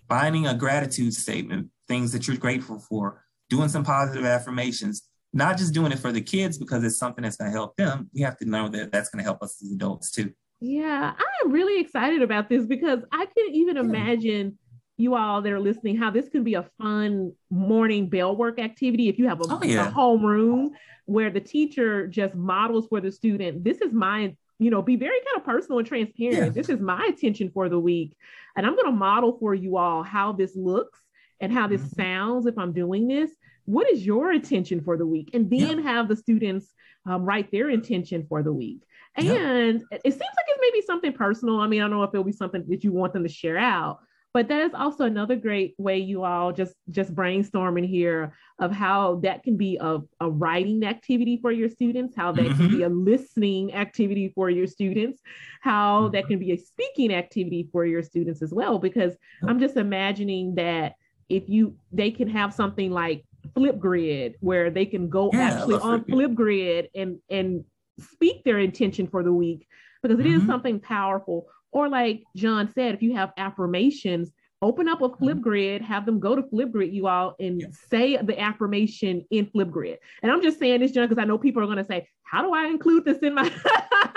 finding 0.07 0.47
a 0.47 0.53
gratitude 0.53 1.13
statement, 1.13 1.69
things 1.87 2.11
that 2.11 2.27
you're 2.27 2.37
grateful 2.37 2.79
for, 2.79 3.23
doing 3.49 3.69
some 3.69 3.83
positive 3.83 4.25
affirmations, 4.25 5.03
not 5.33 5.57
just 5.57 5.73
doing 5.73 5.91
it 5.91 5.99
for 5.99 6.11
the 6.11 6.21
kids 6.21 6.57
because 6.57 6.83
it's 6.83 6.97
something 6.97 7.23
that's 7.23 7.37
going 7.37 7.51
to 7.51 7.55
help 7.55 7.75
them. 7.75 8.09
We 8.13 8.21
have 8.21 8.37
to 8.37 8.45
know 8.45 8.69
that 8.69 8.91
that's 8.91 9.09
going 9.09 9.23
to 9.23 9.23
help 9.23 9.41
us 9.41 9.61
as 9.63 9.71
adults 9.71 10.11
too. 10.11 10.33
Yeah, 10.61 11.13
I 11.17 11.45
am 11.45 11.51
really 11.51 11.79
excited 11.81 12.21
about 12.21 12.49
this 12.49 12.65
because 12.65 12.99
I 13.11 13.25
can 13.25 13.53
even 13.53 13.77
imagine 13.77 14.57
you 14.97 15.15
all 15.15 15.41
that 15.41 15.51
are 15.51 15.59
listening 15.59 15.97
how 15.97 16.09
this 16.09 16.29
can 16.29 16.43
be 16.43 16.53
a 16.53 16.65
fun 16.81 17.33
morning 17.49 18.09
bell 18.09 18.35
work 18.35 18.59
activity 18.59 19.09
if 19.09 19.17
you 19.19 19.27
have 19.27 19.41
a, 19.41 19.43
oh, 19.49 19.59
yeah. 19.63 19.89
a 19.89 19.91
homeroom 19.91 20.69
where 21.05 21.29
the 21.29 21.41
teacher 21.41 22.07
just 22.07 22.33
models 22.33 22.87
for 22.87 23.01
the 23.01 23.11
student 23.11 23.63
this 23.63 23.81
is 23.81 23.91
my 23.91 24.33
you 24.59 24.69
know 24.69 24.81
be 24.81 24.95
very 24.95 25.19
kind 25.25 25.37
of 25.37 25.45
personal 25.45 25.79
and 25.79 25.87
transparent 25.87 26.37
yeah. 26.37 26.49
this 26.49 26.69
is 26.69 26.79
my 26.79 27.05
attention 27.07 27.49
for 27.53 27.69
the 27.69 27.79
week 27.79 28.15
and 28.55 28.65
i'm 28.65 28.75
going 28.75 28.85
to 28.85 28.91
model 28.91 29.37
for 29.39 29.53
you 29.53 29.77
all 29.77 30.03
how 30.03 30.31
this 30.31 30.55
looks 30.55 30.99
and 31.39 31.51
how 31.51 31.67
this 31.67 31.81
mm-hmm. 31.81 32.01
sounds 32.01 32.45
if 32.45 32.57
i'm 32.57 32.73
doing 32.73 33.07
this 33.07 33.31
what 33.65 33.89
is 33.89 34.05
your 34.05 34.31
intention 34.31 34.81
for 34.81 34.97
the 34.97 35.05
week 35.05 35.29
and 35.33 35.49
then 35.49 35.79
yeah. 35.79 35.83
have 35.83 36.07
the 36.07 36.15
students 36.15 36.73
um, 37.05 37.23
write 37.23 37.51
their 37.51 37.69
intention 37.69 38.25
for 38.27 38.41
the 38.41 38.53
week 38.53 38.81
and 39.15 39.27
yeah. 39.27 39.97
it 40.03 40.11
seems 40.11 40.19
like 40.19 40.45
it's 40.47 40.59
maybe 40.61 40.85
something 40.85 41.13
personal 41.13 41.59
i 41.59 41.67
mean 41.67 41.81
i 41.81 41.83
don't 41.83 41.91
know 41.91 42.03
if 42.03 42.09
it'll 42.13 42.23
be 42.23 42.31
something 42.31 42.63
that 42.67 42.83
you 42.83 42.91
want 42.91 43.13
them 43.13 43.23
to 43.23 43.29
share 43.29 43.57
out 43.57 43.99
but 44.35 44.49
that 44.49 44.63
is 44.63 44.73
also 44.73 45.05
another 45.05 45.37
great 45.37 45.75
way 45.77 45.97
you 45.97 46.25
all 46.25 46.51
just 46.51 46.73
just 46.91 47.15
brainstorming 47.15 47.87
here 47.87 48.33
of 48.59 48.69
how 48.69 49.15
that 49.23 49.41
can 49.43 49.55
be 49.55 49.77
a, 49.79 49.99
a 50.19 50.29
writing 50.29 50.83
activity 50.83 51.39
for 51.41 51.53
your 51.53 51.69
students 51.69 52.13
how 52.17 52.33
that 52.33 52.43
mm-hmm. 52.43 52.57
can 52.57 52.67
be 52.67 52.83
mm-hmm. 52.83 52.91
a 52.91 53.11
listening 53.11 53.73
activity 53.73 54.29
for 54.35 54.49
your 54.49 54.67
students 54.67 55.21
how 55.61 56.01
mm-hmm. 56.01 56.11
that 56.11 56.27
can 56.27 56.37
be 56.37 56.51
a 56.51 56.57
speaking 56.57 57.13
activity 57.13 57.69
for 57.71 57.85
your 57.85 58.03
students 58.03 58.41
as 58.41 58.53
well 58.53 58.77
because 58.77 59.15
i'm 59.47 59.57
just 59.57 59.77
imagining 59.77 60.53
that 60.53 60.95
if 61.29 61.47
you 61.47 61.73
they 61.93 62.11
can 62.11 62.27
have 62.27 62.53
something 62.53 62.91
like 62.91 63.23
flipgrid 63.55 64.33
where 64.41 64.69
they 64.69 64.85
can 64.85 65.07
go 65.07 65.29
yeah, 65.31 65.43
actually 65.43 65.75
on 65.75 66.03
flipgrid 66.03 66.89
and 66.93 67.19
and 67.29 67.63
speak 68.01 68.43
their 68.43 68.59
intention 68.59 69.07
for 69.07 69.23
the 69.23 69.31
week 69.31 69.65
because 70.03 70.19
it 70.19 70.25
mm-hmm. 70.25 70.41
is 70.41 70.45
something 70.45 70.77
powerful 70.77 71.47
or 71.75 71.89
like 71.89 72.23
John 72.37 72.71
said, 72.73 72.95
if 72.95 73.01
you 73.01 73.13
have 73.15 73.33
affirmations, 73.35 74.31
open 74.61 74.87
up 74.87 75.01
a 75.01 75.09
mm-hmm. 75.09 75.23
Flipgrid, 75.23 75.81
have 75.81 76.05
them 76.05 76.21
go 76.21 76.33
to 76.33 76.41
Flipgrid, 76.41 76.93
you 76.93 77.07
all, 77.07 77.35
and 77.37 77.59
yeah. 77.59 77.67
say 77.89 78.15
the 78.15 78.39
affirmation 78.39 79.25
in 79.29 79.47
Flipgrid. 79.47 79.97
And 80.23 80.31
I'm 80.31 80.41
just 80.41 80.57
saying 80.57 80.79
this, 80.79 80.93
John, 80.93 81.05
because 81.05 81.21
I 81.21 81.25
know 81.25 81.37
people 81.37 81.61
are 81.61 81.65
going 81.65 81.77
to 81.77 81.85
say, 81.85 82.07
how 82.23 82.41
do 82.41 82.53
I 82.53 82.67
include 82.67 83.03
this 83.03 83.17
in 83.17 83.33
my 83.33 83.51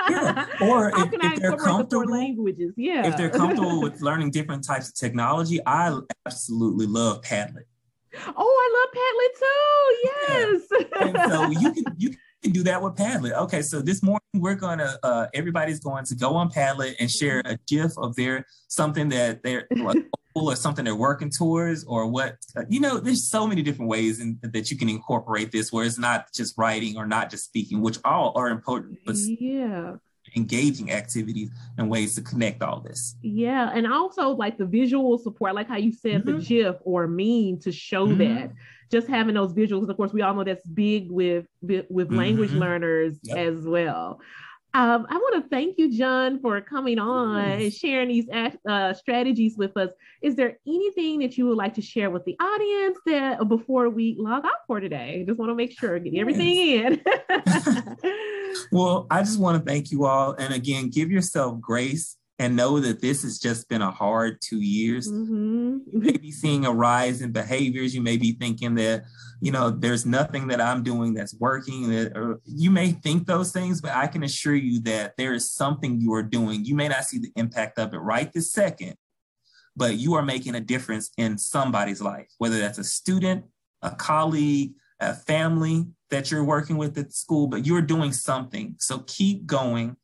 yeah. 0.08 0.46
Or 0.60 0.90
if, 0.90 1.12
if 1.12 1.40
they're 1.40 1.56
comfortable 1.56 2.06
the 2.06 2.12
languages, 2.12 2.74
yeah. 2.76 3.08
If 3.08 3.16
they're 3.16 3.28
comfortable 3.28 3.82
with 3.82 4.00
learning 4.02 4.30
different 4.30 4.64
types 4.64 4.88
of 4.88 4.94
technology, 4.94 5.58
I 5.66 5.98
absolutely 6.26 6.86
love 6.86 7.22
Padlet. 7.22 7.64
Oh, 8.36 8.54
I 8.62 8.68
love 8.78 8.90
Padlet 9.02 9.32
too. 9.40 10.08
Yes. 10.28 10.86
Yeah. 10.92 11.22
and 11.22 11.32
so 11.32 11.60
you 11.60 11.72
can 11.72 11.84
you 11.98 12.14
can 12.42 12.52
do 12.52 12.62
that 12.64 12.82
with 12.82 12.94
Padlet. 12.94 13.32
Okay, 13.32 13.62
so 13.62 13.80
this 13.80 14.02
morning 14.02 14.20
we're 14.34 14.54
gonna 14.54 14.96
uh, 15.02 15.26
everybody's 15.34 15.80
going 15.80 16.04
to 16.06 16.14
go 16.14 16.34
on 16.34 16.50
Padlet 16.50 16.94
and 17.00 17.10
share 17.10 17.42
a 17.44 17.58
GIF 17.66 17.92
of 17.98 18.14
their 18.16 18.46
something 18.68 19.08
that 19.10 19.42
they're 19.42 19.66
like, 19.76 20.04
or 20.34 20.54
something 20.54 20.84
they're 20.84 20.94
working 20.94 21.30
towards 21.30 21.84
or 21.84 22.06
what 22.06 22.36
uh, 22.56 22.62
you 22.68 22.80
know. 22.80 22.98
There's 22.98 23.28
so 23.28 23.46
many 23.46 23.62
different 23.62 23.90
ways 23.90 24.20
in, 24.20 24.38
that 24.42 24.70
you 24.70 24.76
can 24.76 24.88
incorporate 24.88 25.50
this, 25.52 25.72
where 25.72 25.84
it's 25.84 25.98
not 25.98 26.32
just 26.32 26.56
writing 26.56 26.96
or 26.96 27.06
not 27.06 27.30
just 27.30 27.44
speaking, 27.44 27.80
which 27.80 27.98
all 28.04 28.32
are 28.36 28.48
important, 28.48 28.98
but 29.04 29.16
yeah 29.16 29.96
engaging 30.36 30.92
activities 30.92 31.50
and 31.78 31.88
ways 31.88 32.14
to 32.14 32.22
connect 32.22 32.62
all 32.62 32.80
this. 32.80 33.16
Yeah, 33.22 33.70
and 33.74 33.86
also 33.90 34.30
like 34.30 34.58
the 34.58 34.66
visual 34.66 35.18
support, 35.18 35.54
like 35.54 35.68
how 35.68 35.76
you 35.76 35.92
said 35.92 36.24
mm-hmm. 36.24 36.38
the 36.38 36.44
GIF 36.44 36.76
or 36.82 37.06
meme 37.06 37.58
to 37.60 37.72
show 37.72 38.06
mm-hmm. 38.06 38.18
that 38.18 38.52
just 38.90 39.06
having 39.06 39.34
those 39.34 39.52
visuals, 39.52 39.88
of 39.88 39.96
course, 39.96 40.12
we 40.12 40.22
all 40.22 40.34
know 40.34 40.44
that's 40.44 40.66
big 40.66 41.10
with 41.10 41.46
with 41.62 41.88
mm-hmm. 41.88 42.16
language 42.16 42.52
learners 42.52 43.16
yep. 43.22 43.36
as 43.36 43.66
well. 43.66 44.20
Um, 44.74 45.06
I 45.08 45.16
want 45.16 45.42
to 45.42 45.48
thank 45.48 45.78
you, 45.78 45.96
John, 45.96 46.40
for 46.40 46.60
coming 46.60 46.98
on 46.98 47.36
and 47.36 47.72
sharing 47.72 48.08
these 48.08 48.28
uh, 48.28 48.92
strategies 48.92 49.56
with 49.56 49.74
us. 49.78 49.90
Is 50.20 50.36
there 50.36 50.58
anything 50.66 51.20
that 51.20 51.38
you 51.38 51.46
would 51.46 51.56
like 51.56 51.74
to 51.74 51.82
share 51.82 52.10
with 52.10 52.24
the 52.26 52.36
audience 52.38 52.98
that 53.06 53.48
before 53.48 53.88
we 53.88 54.14
log 54.18 54.44
off 54.44 54.60
for 54.66 54.78
today? 54.78 55.24
Just 55.26 55.38
want 55.38 55.50
to 55.50 55.54
make 55.54 55.76
sure 55.76 55.98
get 55.98 56.14
everything 56.14 56.56
in. 56.56 57.02
well, 58.72 59.06
I 59.10 59.20
just 59.22 59.40
want 59.40 59.58
to 59.58 59.68
thank 59.68 59.90
you 59.90 60.04
all, 60.04 60.32
and 60.32 60.52
again, 60.52 60.90
give 60.90 61.10
yourself 61.10 61.60
grace 61.60 62.16
and 62.38 62.54
know 62.54 62.78
that 62.78 63.00
this 63.00 63.22
has 63.22 63.38
just 63.38 63.68
been 63.68 63.82
a 63.82 63.90
hard 63.90 64.40
two 64.40 64.60
years. 64.60 65.10
Mm-hmm. 65.10 65.78
You 65.92 65.98
may 65.98 66.16
be 66.16 66.30
seeing 66.30 66.64
a 66.64 66.72
rise 66.72 67.20
in 67.20 67.32
behaviors. 67.32 67.94
You 67.94 68.00
may 68.00 68.16
be 68.16 68.32
thinking 68.32 68.76
that, 68.76 69.04
you 69.40 69.50
know, 69.50 69.70
there's 69.70 70.06
nothing 70.06 70.46
that 70.48 70.60
I'm 70.60 70.84
doing 70.84 71.14
that's 71.14 71.34
working. 71.34 71.90
That, 71.90 72.16
or 72.16 72.40
you 72.44 72.70
may 72.70 72.92
think 72.92 73.26
those 73.26 73.50
things, 73.50 73.80
but 73.80 73.92
I 73.92 74.06
can 74.06 74.22
assure 74.22 74.54
you 74.54 74.80
that 74.82 75.16
there 75.16 75.34
is 75.34 75.50
something 75.50 76.00
you 76.00 76.12
are 76.14 76.22
doing. 76.22 76.64
You 76.64 76.76
may 76.76 76.88
not 76.88 77.04
see 77.04 77.18
the 77.18 77.32
impact 77.34 77.78
of 77.78 77.92
it 77.92 77.98
right 77.98 78.32
this 78.32 78.52
second, 78.52 78.94
but 79.74 79.94
you 79.96 80.14
are 80.14 80.22
making 80.22 80.54
a 80.54 80.60
difference 80.60 81.10
in 81.16 81.38
somebody's 81.38 82.00
life, 82.00 82.28
whether 82.38 82.58
that's 82.58 82.78
a 82.78 82.84
student, 82.84 83.46
a 83.82 83.90
colleague, 83.90 84.74
a 85.00 85.14
family 85.14 85.86
that 86.10 86.30
you're 86.30 86.44
working 86.44 86.76
with 86.76 86.96
at 86.98 87.12
school, 87.12 87.48
but 87.48 87.66
you're 87.66 87.82
doing 87.82 88.12
something. 88.12 88.76
So 88.78 89.00
keep 89.06 89.44
going 89.44 89.96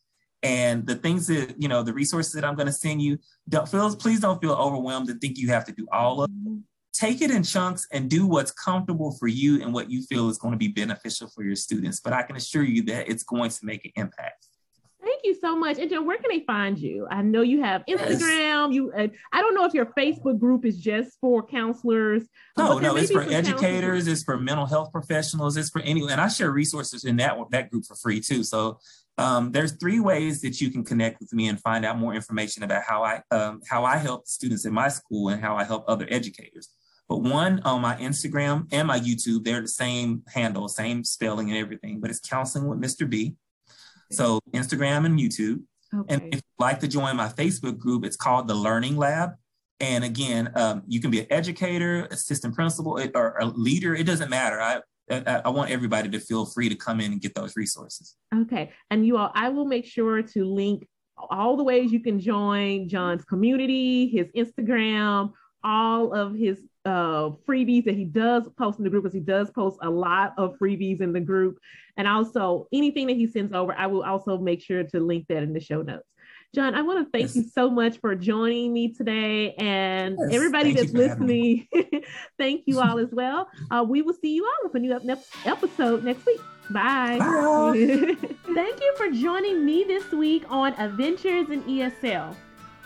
and 0.45 0.87
the 0.87 0.95
things 0.95 1.27
that, 1.29 1.61
you 1.61 1.69
know, 1.69 1.83
the 1.83 1.95
resources 1.95 2.35
that 2.35 2.45
I'm 2.45 2.55
going 2.55 2.67
to 2.67 2.73
send 2.73 3.01
you, 3.01 3.19
don't 3.49 3.67
feel, 3.69 3.97
please 3.97 4.21
don't 4.21 4.41
feel 4.41 4.53
overwhelmed 4.53 5.09
and 5.09 5.21
think 5.21 5.39
you 5.39 5.49
have 5.49 5.65
to 5.65 5.73
do 5.73 5.87
all 5.91 6.23
of 6.23 6.31
them. 6.31 6.65
Take 6.93 7.23
it 7.23 7.31
in 7.31 7.43
chunks 7.43 7.89
and 7.91 8.09
do 8.09 8.27
what's 8.27 8.53
comfortable 8.53 9.13
for 9.13 9.27
you 9.27 9.63
and 9.63 9.73
what 9.73 9.91
you 9.91 10.03
feel 10.03 10.29
is 10.29 10.39
going 10.39 10.53
to 10.53 10.59
be 10.59 10.69
beneficial 10.69 11.29
for 11.35 11.43
your 11.43 11.57
students. 11.57 11.99
But 11.99 12.13
I 12.13 12.23
can 12.23 12.37
assure 12.37 12.63
you 12.63 12.83
that 12.85 13.09
it's 13.09 13.25
going 13.25 13.51
to 13.51 13.59
make 13.65 13.85
an 13.87 13.93
impact. 13.97 14.47
Thank 15.03 15.21
you 15.25 15.35
so 15.35 15.57
much. 15.57 15.79
And 15.79 15.91
Joe, 15.91 16.03
where 16.03 16.17
can 16.17 16.31
they 16.31 16.45
find 16.47 16.79
you? 16.79 17.07
I 17.11 17.21
know 17.21 17.43
you 17.43 17.63
have 17.63 17.83
Instagram. 17.89 18.69
Yes. 18.69 18.75
You, 18.75 18.93
uh, 18.93 19.09
I 19.33 19.41
don't 19.41 19.55
know 19.55 19.65
if 19.65 19.75
your 19.75 19.87
Facebook 19.87 20.39
group 20.39 20.65
is 20.65 20.79
just 20.79 21.19
for 21.21 21.47
counselors. 21.47 22.23
No, 22.57 22.79
no, 22.79 22.97
it's 22.97 23.11
for 23.11 23.23
educators. 23.23 24.07
It's 24.07 24.23
for 24.23 24.39
mental 24.39 24.65
health 24.65 24.93
professionals. 24.93 25.57
It's 25.57 25.69
for 25.69 25.83
anyone. 25.83 26.13
And 26.13 26.21
I 26.21 26.29
share 26.29 26.51
resources 26.51 27.05
in 27.05 27.17
that 27.17 27.37
that 27.51 27.71
group 27.71 27.85
for 27.85 27.97
free 27.97 28.21
too. 28.21 28.45
So 28.45 28.79
um, 29.17 29.53
there's 29.53 29.73
three 29.73 30.01
ways 30.01 30.41
that 30.43 30.61
you 30.61 30.71
can 30.71 30.85
connect 30.85 31.21
with 31.21 31.33
me 31.33 31.49
and 31.49 31.61
find 31.61 31.85
out 31.85 31.99
more 31.99 32.15
information 32.15 32.63
about 32.63 32.83
how 32.83 33.05
I 33.05 33.23
um, 33.31 33.61
how 33.69 33.85
I 33.85 33.97
help 33.97 34.27
students 34.27 34.65
in 34.65 34.75
my 34.75 34.89
school 34.89 35.29
and 35.29 35.41
how 35.41 35.57
I 35.57 35.65
help 35.65 35.85
other 35.87 36.07
educators. 36.11 36.71
But 37.09 37.19
one 37.19 37.61
on 37.61 37.83
my 37.83 37.97
Instagram 37.97 38.67
and 38.73 38.89
my 38.89 38.99
YouTube, 38.99 39.45
they're 39.45 39.61
the 39.61 39.69
same 39.69 40.23
handle, 40.29 40.69
same 40.69 41.05
spelling 41.05 41.51
and 41.51 41.59
everything, 41.59 42.01
but 42.01 42.11
it's 42.11 42.21
counseling 42.21 42.67
with 42.67 42.81
Mr. 42.81 43.09
B. 43.09 43.35
So 44.11 44.41
Instagram 44.53 45.05
and 45.07 45.19
YouTube. 45.19 45.63
Okay. 45.95 46.15
And 46.15 46.23
if 46.35 46.37
you'd 46.37 46.43
like 46.59 46.81
to 46.81 46.89
join 46.89 47.17
my 47.17 47.29
Facebook 47.29 47.79
group, 47.79 48.05
it's 48.05 48.17
called 48.17 48.49
the 48.49 48.55
Learning 48.55 48.97
Lab. 48.97 49.33
And 49.81 50.03
again, 50.03 50.51
um, 50.55 50.83
you 50.87 51.01
can 51.01 51.11
be 51.11 51.21
an 51.21 51.27
educator, 51.31 52.09
assistant 52.11 52.55
principal, 52.55 52.99
or 53.15 53.37
a 53.39 53.47
leader. 53.47 53.95
It 53.95 54.05
doesn't 54.05 54.31
matter. 54.31 54.61
I 54.61 54.81
I, 55.11 55.43
I, 55.45 55.49
want 55.51 55.71
everybody 55.71 56.09
to 56.09 56.19
feel 56.19 56.47
free 56.47 56.69
to 56.69 56.75
come 56.75 57.01
in 57.01 57.13
and 57.13 57.21
get 57.21 57.35
those 57.35 57.57
resources. 57.57 58.17
Okay. 58.35 58.73
And 58.91 59.07
you 59.07 59.19
all, 59.19 59.31
I 59.35 59.51
will 59.51 59.67
make 59.67 59.85
sure 59.85 60.23
to 60.23 60.45
link 60.45 60.87
all 61.31 61.57
the 61.57 61.63
ways 61.63 61.93
you 61.93 62.01
can 62.01 62.19
join 62.19 62.89
John's 62.89 63.25
community, 63.25 64.09
his 64.09 64.29
Instagram, 64.33 65.33
all 65.63 66.13
of 66.13 66.35
his 66.35 66.59
uh, 66.85 67.31
freebies 67.49 67.85
that 67.85 67.95
he 67.95 68.05
does 68.05 68.49
post 68.59 68.79
in 68.79 68.85
the 68.85 68.91
group 68.91 69.05
because 69.05 69.15
he 69.15 69.21
does 69.21 69.51
post 69.51 69.79
a 69.83 69.91
lot 69.91 70.35
of 70.37 70.57
freebies 70.59 71.01
in 71.01 71.13
the 71.13 71.21
group. 71.21 71.59
And 71.97 72.07
also 72.07 72.67
anything 72.73 73.07
that 73.07 73.17
he 73.17 73.27
sends 73.27 73.53
over, 73.53 73.75
I 73.75 73.87
will 73.87 74.03
also 74.03 74.39
make 74.39 74.63
sure 74.63 74.83
to 74.85 75.01
link 75.01 75.27
that 75.29 75.43
in 75.43 75.53
the 75.53 75.61
show 75.61 75.83
notes. 75.83 76.09
John, 76.55 76.75
I 76.77 76.83
want 76.83 77.05
to 77.05 77.11
thank 77.11 77.35
yes. 77.35 77.37
you 77.37 77.43
so 77.53 77.69
much 77.69 77.99
for 77.99 78.15
joining 78.15 78.73
me 78.73 78.95
today 78.95 79.55
and 79.55 80.17
yes, 80.21 80.33
everybody 80.33 80.73
that's 80.73 80.93
listening. 80.93 81.67
thank 82.39 82.63
you 82.67 82.79
all 82.81 82.99
as 82.99 83.13
well. 83.13 83.49
Uh, 83.71 83.83
we 83.83 84.03
will 84.03 84.13
see 84.15 84.35
you 84.35 84.45
all 84.45 84.53
with 84.63 84.75
a 84.77 84.79
new 84.79 84.95
episode 85.47 86.05
next 86.05 86.27
week. 86.27 86.39
Bye. 86.71 87.19
Bye. 87.19 87.73
thank 88.55 88.81
you 88.81 88.95
for 88.97 89.11
joining 89.11 89.65
me 89.65 89.83
this 89.85 90.13
week 90.13 90.45
on 90.49 90.75
Adventures 90.75 91.51
in 91.51 91.63
ESL. 91.63 92.37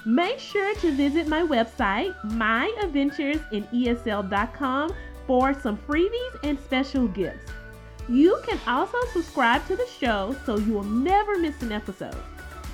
Make 0.07 0.38
sure 0.38 0.74
to 0.76 0.92
visit 0.92 1.26
my 1.26 1.42
website, 1.42 2.14
myadventuresinesl.com, 2.31 4.94
for 5.26 5.52
some 5.61 5.76
freebies 5.76 6.44
and 6.44 6.59
special 6.61 7.09
gifts. 7.09 7.52
You 8.09 8.40
can 8.46 8.59
also 8.66 8.96
subscribe 9.12 9.66
to 9.66 9.76
the 9.76 9.87
show 10.00 10.35
so 10.46 10.57
you 10.57 10.72
will 10.72 10.85
never 10.85 11.38
miss 11.38 11.61
an 11.61 11.72
episode. 11.72 12.16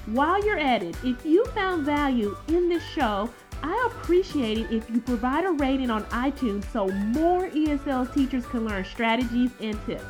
While 0.07 0.45
you're 0.45 0.59
at 0.59 0.83
it, 0.83 0.97
if 1.03 1.25
you 1.25 1.45
found 1.47 1.85
value 1.85 2.37
in 2.49 2.69
this 2.69 2.83
show, 2.83 3.31
I 3.63 3.91
appreciate 3.91 4.59
it 4.59 4.71
if 4.71 4.91
you 4.91 5.01
provide 5.01 5.45
a 5.45 5.53
rating 5.53 5.91
on 5.91 6.05
iTunes 6.05 6.71
so 6.71 6.89
more 6.89 7.49
ESL 7.49 8.13
teachers 8.15 8.45
can 8.47 8.67
learn 8.67 8.85
strategies 8.85 9.51
and 9.61 9.83
tips. 9.87 10.05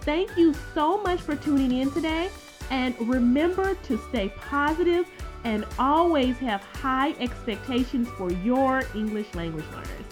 Thank 0.00 0.36
you 0.36 0.54
so 0.74 1.00
much 1.02 1.20
for 1.20 1.36
tuning 1.36 1.70
in 1.70 1.92
today, 1.92 2.30
and 2.70 2.96
remember 3.08 3.74
to 3.74 3.98
stay 4.08 4.30
positive 4.30 5.06
and 5.44 5.64
always 5.78 6.36
have 6.38 6.62
high 6.62 7.14
expectations 7.20 8.08
for 8.18 8.32
your 8.32 8.82
English 8.96 9.32
language 9.34 9.66
learners. 9.72 10.04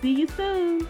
See 0.00 0.12
you 0.12 0.28
soon! 0.28 0.86